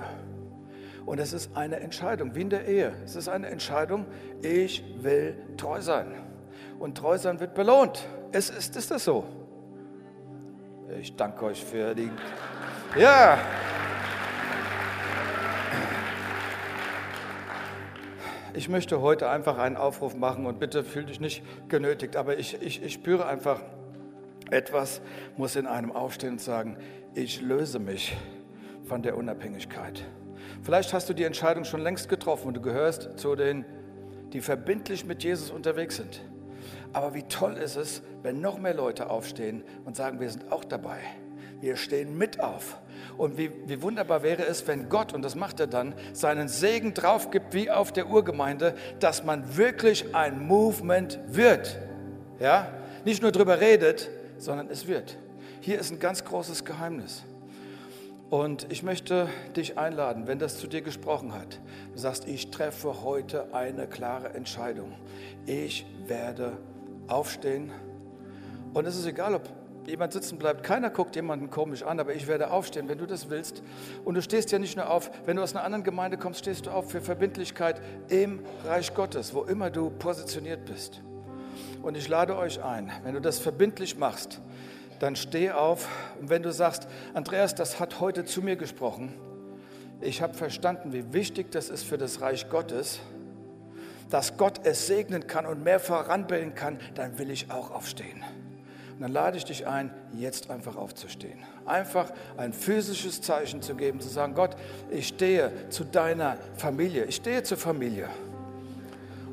Und 1.05 1.19
es 1.19 1.33
ist 1.33 1.55
eine 1.55 1.79
Entscheidung, 1.79 2.33
wie 2.33 2.41
in 2.41 2.49
der 2.49 2.67
Ehe. 2.67 2.93
Es 3.03 3.15
ist 3.15 3.29
eine 3.29 3.47
Entscheidung, 3.47 4.05
ich 4.41 4.83
will 5.01 5.35
treu 5.57 5.81
sein. 5.81 6.07
Und 6.79 6.97
treu 6.97 7.17
sein 7.17 7.39
wird 7.39 7.53
belohnt. 7.53 8.07
Es 8.31 8.49
ist, 8.49 8.75
ist 8.75 8.91
das 8.91 9.05
so? 9.05 9.23
Ich 10.99 11.15
danke 11.15 11.45
euch 11.45 11.63
für 11.63 11.93
die. 11.93 12.11
Ja. 12.97 13.37
Ich 18.53 18.69
möchte 18.69 19.01
heute 19.01 19.29
einfach 19.29 19.57
einen 19.57 19.75
Aufruf 19.75 20.15
machen 20.15 20.45
und 20.45 20.59
bitte 20.59 20.83
fühl 20.83 21.05
dich 21.05 21.19
nicht 21.19 21.43
genötigt, 21.67 22.15
aber 22.15 22.37
ich, 22.37 22.61
ich, 22.61 22.81
ich 22.81 22.93
spüre 22.93 23.25
einfach, 23.25 23.61
etwas 24.49 25.01
muss 25.37 25.55
in 25.55 25.67
einem 25.67 25.91
aufstehen 25.91 26.33
und 26.33 26.41
sagen, 26.41 26.77
ich 27.15 27.41
löse 27.41 27.79
mich 27.79 28.15
von 28.85 29.01
der 29.01 29.17
Unabhängigkeit. 29.17 30.05
Vielleicht 30.61 30.93
hast 30.93 31.09
du 31.09 31.13
die 31.13 31.23
Entscheidung 31.23 31.63
schon 31.65 31.81
längst 31.81 32.09
getroffen 32.09 32.47
und 32.47 32.53
du 32.55 32.61
gehörst 32.61 33.17
zu 33.17 33.35
denen, 33.35 33.65
die 34.33 34.41
verbindlich 34.41 35.05
mit 35.05 35.23
Jesus 35.23 35.51
unterwegs 35.51 35.97
sind. 35.97 36.21
Aber 36.93 37.13
wie 37.13 37.23
toll 37.23 37.53
ist 37.53 37.75
es, 37.75 38.01
wenn 38.23 38.41
noch 38.41 38.57
mehr 38.57 38.73
Leute 38.73 39.09
aufstehen 39.09 39.63
und 39.85 39.95
sagen, 39.95 40.19
wir 40.19 40.29
sind 40.29 40.51
auch 40.51 40.63
dabei. 40.63 40.99
Wir 41.59 41.77
stehen 41.77 42.17
mit 42.17 42.39
auf. 42.39 42.77
Und 43.17 43.37
wie, 43.37 43.51
wie 43.65 43.81
wunderbar 43.81 44.23
wäre 44.23 44.45
es, 44.45 44.67
wenn 44.67 44.89
Gott, 44.89 45.13
und 45.13 45.21
das 45.21 45.35
macht 45.35 45.59
er 45.59 45.67
dann, 45.67 45.93
seinen 46.13 46.47
Segen 46.47 46.93
drauf 46.93 47.31
gibt, 47.31 47.53
wie 47.53 47.69
auf 47.71 47.91
der 47.91 48.07
Urgemeinde, 48.07 48.75
dass 48.99 49.23
man 49.23 49.57
wirklich 49.57 50.13
ein 50.15 50.45
Movement 50.47 51.19
wird. 51.27 51.77
Ja? 52.39 52.69
Nicht 53.05 53.21
nur 53.21 53.31
drüber 53.31 53.59
redet, 53.61 54.09
sondern 54.37 54.69
es 54.69 54.87
wird. 54.87 55.17
Hier 55.61 55.79
ist 55.79 55.91
ein 55.91 55.99
ganz 55.99 56.23
großes 56.23 56.65
Geheimnis. 56.65 57.23
Und 58.29 58.71
ich 58.71 58.81
möchte 58.81 59.29
dich 59.55 59.77
einladen, 59.77 60.25
wenn 60.25 60.39
das 60.39 60.57
zu 60.57 60.67
dir 60.67 60.81
gesprochen 60.81 61.33
hat. 61.33 61.59
Du 61.93 61.99
sagst, 61.99 62.27
ich 62.27 62.49
treffe 62.49 63.03
heute 63.03 63.53
eine 63.53 63.87
klare 63.87 64.33
Entscheidung. 64.33 64.93
Ich 65.45 65.85
werde 66.07 66.57
aufstehen. 67.07 67.71
Und 68.73 68.87
es 68.87 68.97
ist 68.97 69.05
egal, 69.05 69.35
ob 69.35 69.47
jemand 69.85 70.13
sitzen 70.13 70.39
bleibt. 70.39 70.63
Keiner 70.63 70.89
guckt 70.89 71.15
jemanden 71.15 71.51
komisch 71.51 71.83
an, 71.83 71.99
aber 71.99 72.15
ich 72.15 72.25
werde 72.25 72.49
aufstehen, 72.49 72.89
wenn 72.89 72.97
du 72.97 73.05
das 73.05 73.29
willst. 73.29 73.61
Und 74.03 74.15
du 74.15 74.21
stehst 74.23 74.51
ja 74.51 74.57
nicht 74.57 74.75
nur 74.75 74.89
auf, 74.89 75.11
wenn 75.25 75.37
du 75.37 75.43
aus 75.43 75.55
einer 75.55 75.63
anderen 75.63 75.83
Gemeinde 75.83 76.17
kommst, 76.17 76.39
stehst 76.39 76.65
du 76.65 76.71
auf 76.71 76.89
für 76.89 77.01
Verbindlichkeit 77.01 77.79
im 78.09 78.39
Reich 78.65 78.93
Gottes, 78.95 79.35
wo 79.35 79.43
immer 79.43 79.69
du 79.69 79.91
positioniert 79.91 80.65
bist. 80.65 81.01
Und 81.83 81.95
ich 81.95 82.07
lade 82.07 82.35
euch 82.35 82.63
ein, 82.63 82.91
wenn 83.03 83.13
du 83.13 83.21
das 83.21 83.37
verbindlich 83.37 83.97
machst, 83.97 84.41
dann 84.99 85.15
steh 85.15 85.51
auf. 85.51 85.87
Und 86.19 86.29
wenn 86.29 86.43
du 86.43 86.51
sagst, 86.51 86.87
Andreas, 87.13 87.55
das 87.55 87.79
hat 87.79 87.99
heute 87.99 88.25
zu 88.25 88.41
mir 88.41 88.55
gesprochen, 88.55 89.13
ich 90.01 90.21
habe 90.21 90.33
verstanden, 90.33 90.93
wie 90.93 91.13
wichtig 91.13 91.51
das 91.51 91.69
ist 91.69 91.83
für 91.83 91.97
das 91.97 92.21
Reich 92.21 92.49
Gottes, 92.49 92.99
dass 94.09 94.37
Gott 94.37 94.61
es 94.63 94.87
segnen 94.87 95.27
kann 95.27 95.45
und 95.45 95.63
mehr 95.63 95.79
voranbilden 95.79 96.53
kann, 96.53 96.79
dann 96.95 97.17
will 97.17 97.31
ich 97.31 97.49
auch 97.51 97.71
aufstehen. 97.71 98.23
Und 98.93 99.01
dann 99.01 99.11
lade 99.11 99.37
ich 99.37 99.43
dich 99.43 99.67
ein, 99.67 99.91
jetzt 100.13 100.49
einfach 100.49 100.77
aufzustehen. 100.77 101.39
Einfach 101.65 102.11
ein 102.37 102.53
physisches 102.53 103.21
Zeichen 103.21 103.61
zu 103.61 103.75
geben, 103.75 103.99
zu 103.99 104.07
sagen, 104.07 104.35
Gott, 104.35 104.55
ich 104.89 105.09
stehe 105.09 105.51
zu 105.69 105.83
deiner 105.83 106.37
Familie, 106.55 107.05
ich 107.05 107.17
stehe 107.17 107.43
zur 107.43 107.57
Familie. 107.57 108.09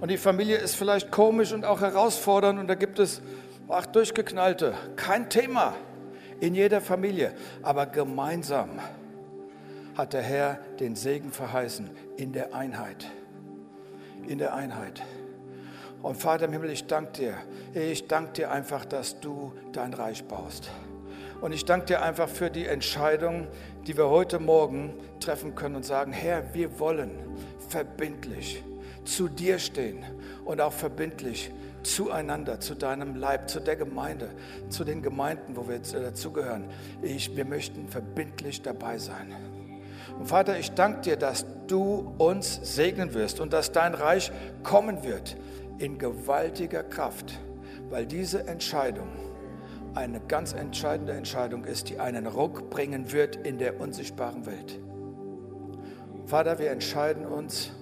Und 0.00 0.10
die 0.10 0.18
Familie 0.18 0.56
ist 0.56 0.74
vielleicht 0.74 1.12
komisch 1.12 1.52
und 1.52 1.64
auch 1.64 1.80
herausfordernd 1.80 2.58
und 2.58 2.66
da 2.66 2.74
gibt 2.74 2.98
es, 2.98 3.22
ach, 3.72 3.86
durchgeknallte, 3.86 4.74
kein 4.96 5.28
Thema 5.28 5.74
in 6.40 6.54
jeder 6.54 6.80
Familie, 6.80 7.34
aber 7.62 7.86
gemeinsam 7.86 8.80
hat 9.96 10.12
der 10.12 10.22
Herr 10.22 10.58
den 10.80 10.96
Segen 10.96 11.30
verheißen 11.30 11.90
in 12.16 12.32
der 12.32 12.54
Einheit. 12.54 13.06
In 14.26 14.38
der 14.38 14.54
Einheit. 14.54 15.02
Und 16.02 16.16
Vater 16.16 16.46
im 16.46 16.52
Himmel, 16.52 16.70
ich 16.70 16.86
danke 16.86 17.12
dir. 17.12 17.34
Ich 17.74 18.08
danke 18.08 18.32
dir 18.32 18.50
einfach, 18.50 18.84
dass 18.84 19.20
du 19.20 19.52
dein 19.72 19.94
Reich 19.94 20.24
baust. 20.24 20.70
Und 21.40 21.52
ich 21.52 21.64
danke 21.64 21.86
dir 21.86 22.02
einfach 22.02 22.28
für 22.28 22.50
die 22.50 22.66
Entscheidung, 22.66 23.46
die 23.86 23.96
wir 23.96 24.08
heute 24.08 24.38
Morgen 24.38 24.94
treffen 25.20 25.54
können 25.54 25.76
und 25.76 25.84
sagen, 25.84 26.12
Herr, 26.12 26.54
wir 26.54 26.78
wollen 26.78 27.10
verbindlich 27.68 28.64
zu 29.04 29.28
dir 29.28 29.58
stehen 29.58 30.04
und 30.44 30.60
auch 30.60 30.72
verbindlich 30.72 31.50
zueinander, 31.82 32.60
zu 32.60 32.74
deinem 32.74 33.16
Leib, 33.16 33.48
zu 33.48 33.60
der 33.60 33.76
Gemeinde, 33.76 34.30
zu 34.68 34.84
den 34.84 35.02
Gemeinden, 35.02 35.56
wo 35.56 35.68
wir 35.68 35.78
dazugehören. 35.78 36.64
Ich, 37.02 37.36
wir 37.36 37.44
möchten 37.44 37.88
verbindlich 37.88 38.62
dabei 38.62 38.98
sein. 38.98 39.34
Und 40.18 40.26
Vater, 40.26 40.58
ich 40.58 40.72
danke 40.72 41.00
dir, 41.02 41.16
dass 41.16 41.46
du 41.66 42.14
uns 42.18 42.60
segnen 42.62 43.14
wirst 43.14 43.40
und 43.40 43.52
dass 43.52 43.72
dein 43.72 43.94
Reich 43.94 44.30
kommen 44.62 45.04
wird 45.04 45.36
in 45.78 45.98
gewaltiger 45.98 46.82
Kraft, 46.82 47.38
weil 47.90 48.06
diese 48.06 48.46
Entscheidung 48.46 49.08
eine 49.94 50.20
ganz 50.20 50.52
entscheidende 50.52 51.12
Entscheidung 51.12 51.64
ist, 51.64 51.90
die 51.90 51.98
einen 51.98 52.26
Ruck 52.26 52.70
bringen 52.70 53.12
wird 53.12 53.36
in 53.36 53.58
der 53.58 53.80
unsichtbaren 53.80 54.46
Welt. 54.46 54.78
Vater, 56.26 56.58
wir 56.58 56.70
entscheiden 56.70 57.26
uns 57.26 57.72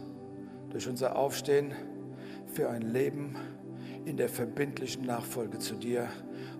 durch 0.70 0.88
unser 0.88 1.16
Aufstehen 1.16 1.72
für 2.52 2.68
ein 2.68 2.82
Leben 2.82 3.36
in 4.04 4.16
der 4.16 4.28
verbindlichen 4.28 5.04
Nachfolge 5.04 5.58
zu 5.58 5.74
dir 5.74 6.08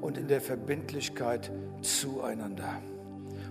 und 0.00 0.18
in 0.18 0.28
der 0.28 0.40
Verbindlichkeit 0.40 1.50
zueinander. 1.82 2.80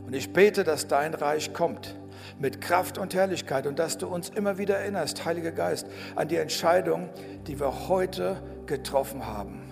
Und 0.06 0.16
ich 0.16 0.34
bete, 0.34 0.64
dass 0.64 0.88
dein 0.88 1.14
Reich 1.14 1.54
kommt 1.54 1.96
mit 2.40 2.62
Kraft 2.62 2.98
und 2.98 3.14
Herrlichkeit 3.14 3.68
und 3.68 3.80
dass 3.80 3.98
du 3.98 4.08
uns 4.08 4.30
immer 4.30 4.58
wieder 4.58 4.78
erinnerst, 4.78 5.26
Heiliger 5.26 5.52
Geist, 5.52 5.88
an 6.16 6.28
die 6.28 6.38
Entscheidung, 6.38 7.10
die 7.48 7.60
wir 7.60 7.88
heute 7.88 8.42
getroffen 8.66 9.26
haben. 9.26 9.70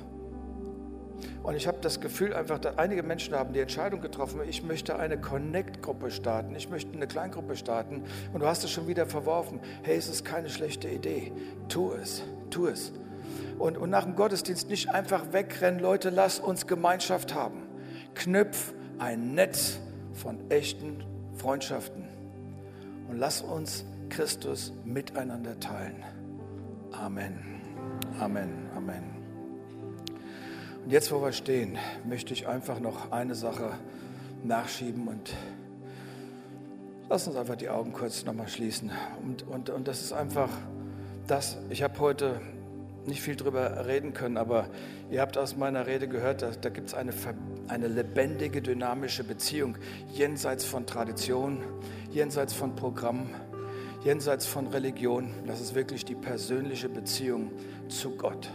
Und 1.47 1.55
ich 1.55 1.65
habe 1.65 1.77
das 1.79 2.01
Gefühl 2.01 2.33
einfach, 2.33 2.59
dass 2.59 2.77
einige 2.77 3.03
Menschen 3.03 3.33
haben 3.33 3.53
die 3.53 3.61
Entscheidung 3.61 4.01
getroffen, 4.01 4.41
ich 4.47 4.63
möchte 4.63 4.99
eine 4.99 5.17
Connect-Gruppe 5.17 6.11
starten, 6.11 6.53
ich 6.55 6.69
möchte 6.69 6.93
eine 6.93 7.07
Kleingruppe 7.07 7.55
starten 7.55 8.03
und 8.33 8.41
du 8.41 8.45
hast 8.45 8.65
es 8.65 8.71
schon 8.71 8.85
wieder 8.87 9.05
verworfen. 9.05 9.61
Hey, 9.83 9.95
es 9.95 10.09
ist 10.09 10.25
keine 10.25 10.49
schlechte 10.49 10.89
Idee. 10.89 11.31
Tu 11.69 11.93
es, 11.93 12.21
tu 12.49 12.67
es. 12.67 12.91
Und, 13.59 13.77
und 13.77 13.89
nach 13.89 14.03
dem 14.03 14.15
Gottesdienst 14.15 14.69
nicht 14.69 14.89
einfach 14.89 15.33
wegrennen, 15.33 15.79
Leute, 15.79 16.09
lass 16.09 16.39
uns 16.39 16.67
Gemeinschaft 16.67 17.33
haben. 17.33 17.63
Knüpf 18.13 18.73
ein 18.99 19.33
Netz 19.33 19.79
von 20.13 20.49
echten 20.49 21.03
Freundschaften 21.35 22.07
und 23.09 23.17
lass 23.17 23.41
uns 23.41 23.85
Christus 24.09 24.73
miteinander 24.85 25.59
teilen. 25.59 26.03
Amen. 26.91 27.61
Amen. 28.19 28.69
Amen. 28.75 29.03
Und 30.83 30.91
jetzt, 30.91 31.11
wo 31.11 31.21
wir 31.21 31.31
stehen, 31.31 31.77
möchte 32.07 32.33
ich 32.33 32.47
einfach 32.47 32.79
noch 32.79 33.11
eine 33.11 33.35
Sache 33.35 33.71
nachschieben 34.43 35.07
und 35.07 35.33
lass 37.09 37.27
uns 37.27 37.35
einfach 37.35 37.55
die 37.55 37.69
Augen 37.69 37.91
kurz 37.93 38.23
nochmal 38.25 38.47
schließen. 38.47 38.91
Und, 39.23 39.47
und, 39.47 39.69
und 39.69 39.87
das 39.87 40.01
ist 40.01 40.13
einfach 40.13 40.49
das, 41.27 41.57
ich 41.69 41.83
habe 41.83 41.99
heute 41.99 42.39
nicht 43.07 43.21
viel 43.21 43.35
drüber 43.35 43.85
reden 43.87 44.13
können, 44.13 44.37
aber 44.37 44.67
ihr 45.09 45.21
habt 45.21 45.37
aus 45.37 45.55
meiner 45.55 45.87
Rede 45.87 46.07
gehört, 46.07 46.41
da, 46.41 46.51
da 46.51 46.69
gibt 46.69 46.87
es 46.87 46.93
eine, 46.93 47.11
eine 47.67 47.87
lebendige, 47.87 48.61
dynamische 48.61 49.23
Beziehung 49.23 49.77
jenseits 50.13 50.65
von 50.65 50.85
Tradition, 50.85 51.63
jenseits 52.11 52.53
von 52.53 52.75
Programm, 52.75 53.29
jenseits 54.03 54.45
von 54.45 54.67
Religion. 54.67 55.33
Das 55.45 55.61
ist 55.61 55.75
wirklich 55.75 56.05
die 56.05 56.15
persönliche 56.15 56.89
Beziehung 56.89 57.51
zu 57.89 58.11
Gott. 58.11 58.49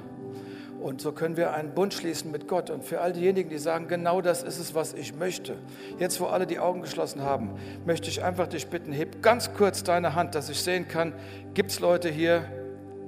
Und 0.83 1.01
so 1.01 1.13
können 1.13 1.37
wir 1.37 1.55
einen 1.55 1.75
Bund 1.75 1.95
schließen 1.95 2.33
mit 2.33 2.49
Gott. 2.49 2.69
Und 2.69 2.85
für 2.85 3.01
all 3.01 3.13
diejenigen, 3.13 3.49
die 3.51 3.59
sagen, 3.59 3.87
genau 3.87 4.21
das 4.21 4.43
ist 4.43 4.59
es, 4.59 4.75
was 4.75 4.95
ich 4.95 5.15
möchte. 5.15 5.55
Jetzt, 5.99 6.21
wo 6.21 6.27
alle 6.27 6.45
die 6.45 6.59
Augen 6.59 6.83
geschlossen 6.83 7.23
haben, 7.23 7.51
möchte 7.87 8.09
ich 8.09 8.25
einfach 8.25 8.49
dich 8.49 8.67
bitten, 8.67 8.93
heb 8.93 9.23
ganz 9.23 9.55
kurz 9.55 9.85
deine 9.85 10.17
Hand, 10.17 10.35
dass 10.35 10.49
ich 10.49 10.61
sehen 10.61 10.89
kann, 10.89 11.15
gibt 11.55 11.71
es 11.71 11.79
Leute 11.79 12.09
hier, 12.09 12.45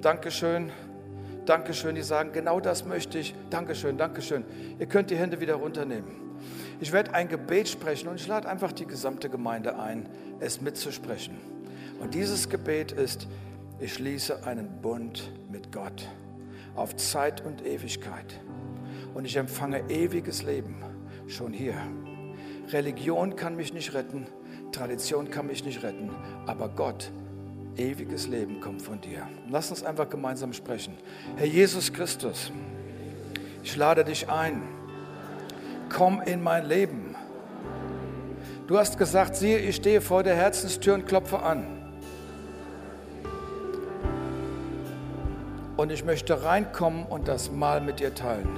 Dankeschön, 0.01 0.71
Dankeschön, 1.47 1.95
die 1.95 2.03
sagen, 2.03 2.33
genau 2.33 2.61
das 2.61 2.85
möchte 2.85 3.19
ich, 3.19 3.35
Dankeschön, 3.51 3.99
Dankeschön. 3.99 4.45
Ihr 4.79 4.87
könnt 4.87 5.11
die 5.11 5.17
Hände 5.17 5.41
wieder 5.41 5.55
runternehmen. 5.55 6.25
Ich 6.81 6.93
werde 6.93 7.15
ein 7.15 7.29
Gebet 7.29 7.69
sprechen 7.69 8.09
und 8.09 8.17
ich 8.17 8.27
lade 8.27 8.49
einfach 8.49 8.73
die 8.73 8.87
gesamte 8.87 9.29
Gemeinde 9.29 9.79
ein, 9.79 10.09
es 10.41 10.61
mitzusprechen. 10.61 11.37
Und 12.01 12.15
dieses 12.15 12.49
Gebet 12.49 12.93
ist, 12.93 13.29
ich 13.81 13.95
schließe 13.95 14.47
einen 14.47 14.81
Bund 14.83 15.33
mit 15.51 15.73
Gott 15.73 16.09
auf 16.75 16.97
Zeit 16.97 17.45
und 17.45 17.65
Ewigkeit. 17.65 18.41
Und 19.15 19.25
ich 19.25 19.37
empfange 19.37 19.89
ewiges 19.89 20.43
Leben 20.43 20.83
schon 21.27 21.53
hier. 21.53 21.75
Religion 22.73 23.37
kann 23.37 23.57
mich 23.57 23.73
nicht 23.73 23.95
retten, 23.95 24.27
Tradition 24.73 25.31
kann 25.31 25.47
mich 25.47 25.65
nicht 25.65 25.83
retten, 25.83 26.11
aber 26.47 26.69
Gott 26.69 27.13
ewiges 27.77 28.29
Leben 28.29 28.61
kommt 28.61 28.83
von 28.83 29.01
dir. 29.01 29.27
Lass 29.49 29.71
uns 29.71 29.83
einfach 29.83 30.09
gemeinsam 30.09 30.53
sprechen. 30.53 30.95
Herr 31.37 31.47
Jesus 31.47 31.93
Christus, 31.93 32.53
ich 33.63 33.77
lade 33.77 34.05
dich 34.05 34.29
ein. 34.29 34.63
Komm 35.89 36.21
in 36.23 36.43
mein 36.43 36.67
Leben. 36.67 37.15
Du 38.67 38.79
hast 38.79 38.99
gesagt, 38.99 39.37
siehe, 39.37 39.59
ich 39.59 39.77
stehe 39.77 40.01
vor 40.01 40.23
der 40.23 40.35
Herzenstür 40.35 40.95
und 40.95 41.07
klopfe 41.07 41.43
an. 41.43 41.67
Und 45.77 45.91
ich 45.91 46.05
möchte 46.05 46.45
reinkommen 46.45 47.05
und 47.05 47.29
das 47.29 47.51
Mahl 47.51 47.81
mit 47.81 48.01
dir 48.01 48.15
teilen. 48.15 48.49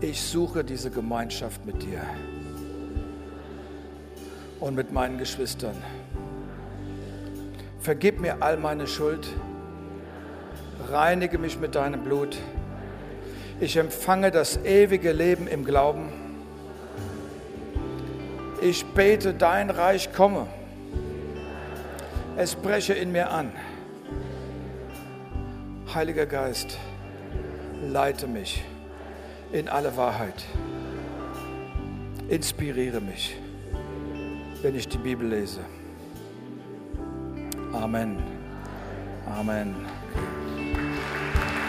Ich 0.00 0.20
suche 0.20 0.64
diese 0.64 0.90
Gemeinschaft 0.90 1.64
mit 1.64 1.82
dir 1.82 2.02
und 4.60 4.74
mit 4.74 4.92
meinen 4.92 5.18
Geschwistern. 5.18 5.76
Vergib 7.80 8.20
mir 8.20 8.42
all 8.42 8.56
meine 8.56 8.86
Schuld. 8.86 9.28
Reinige 10.88 11.38
mich 11.38 11.58
mit 11.58 11.74
deinem 11.74 12.02
Blut. 12.02 12.38
Ich 13.60 13.76
empfange 13.76 14.30
das 14.30 14.56
ewige 14.64 15.12
Leben 15.12 15.46
im 15.46 15.64
Glauben. 15.64 16.10
Ich 18.62 18.86
bete, 18.86 19.34
dein 19.34 19.68
Reich 19.68 20.12
komme. 20.14 20.46
Es 22.36 22.54
breche 22.54 22.94
in 22.94 23.12
mir 23.12 23.30
an. 23.30 23.52
Heiliger 25.94 26.26
Geist, 26.26 26.78
leite 27.82 28.26
mich 28.26 28.64
in 29.52 29.68
alle 29.68 29.96
Wahrheit. 29.96 30.42
Inspiriere 32.28 33.02
mich 33.02 33.36
wenn 34.64 34.76
ich 34.76 34.88
die 34.88 34.96
Bibel 34.96 35.28
lese. 35.28 35.60
Amen. 37.74 38.16
Amen. 39.26 39.74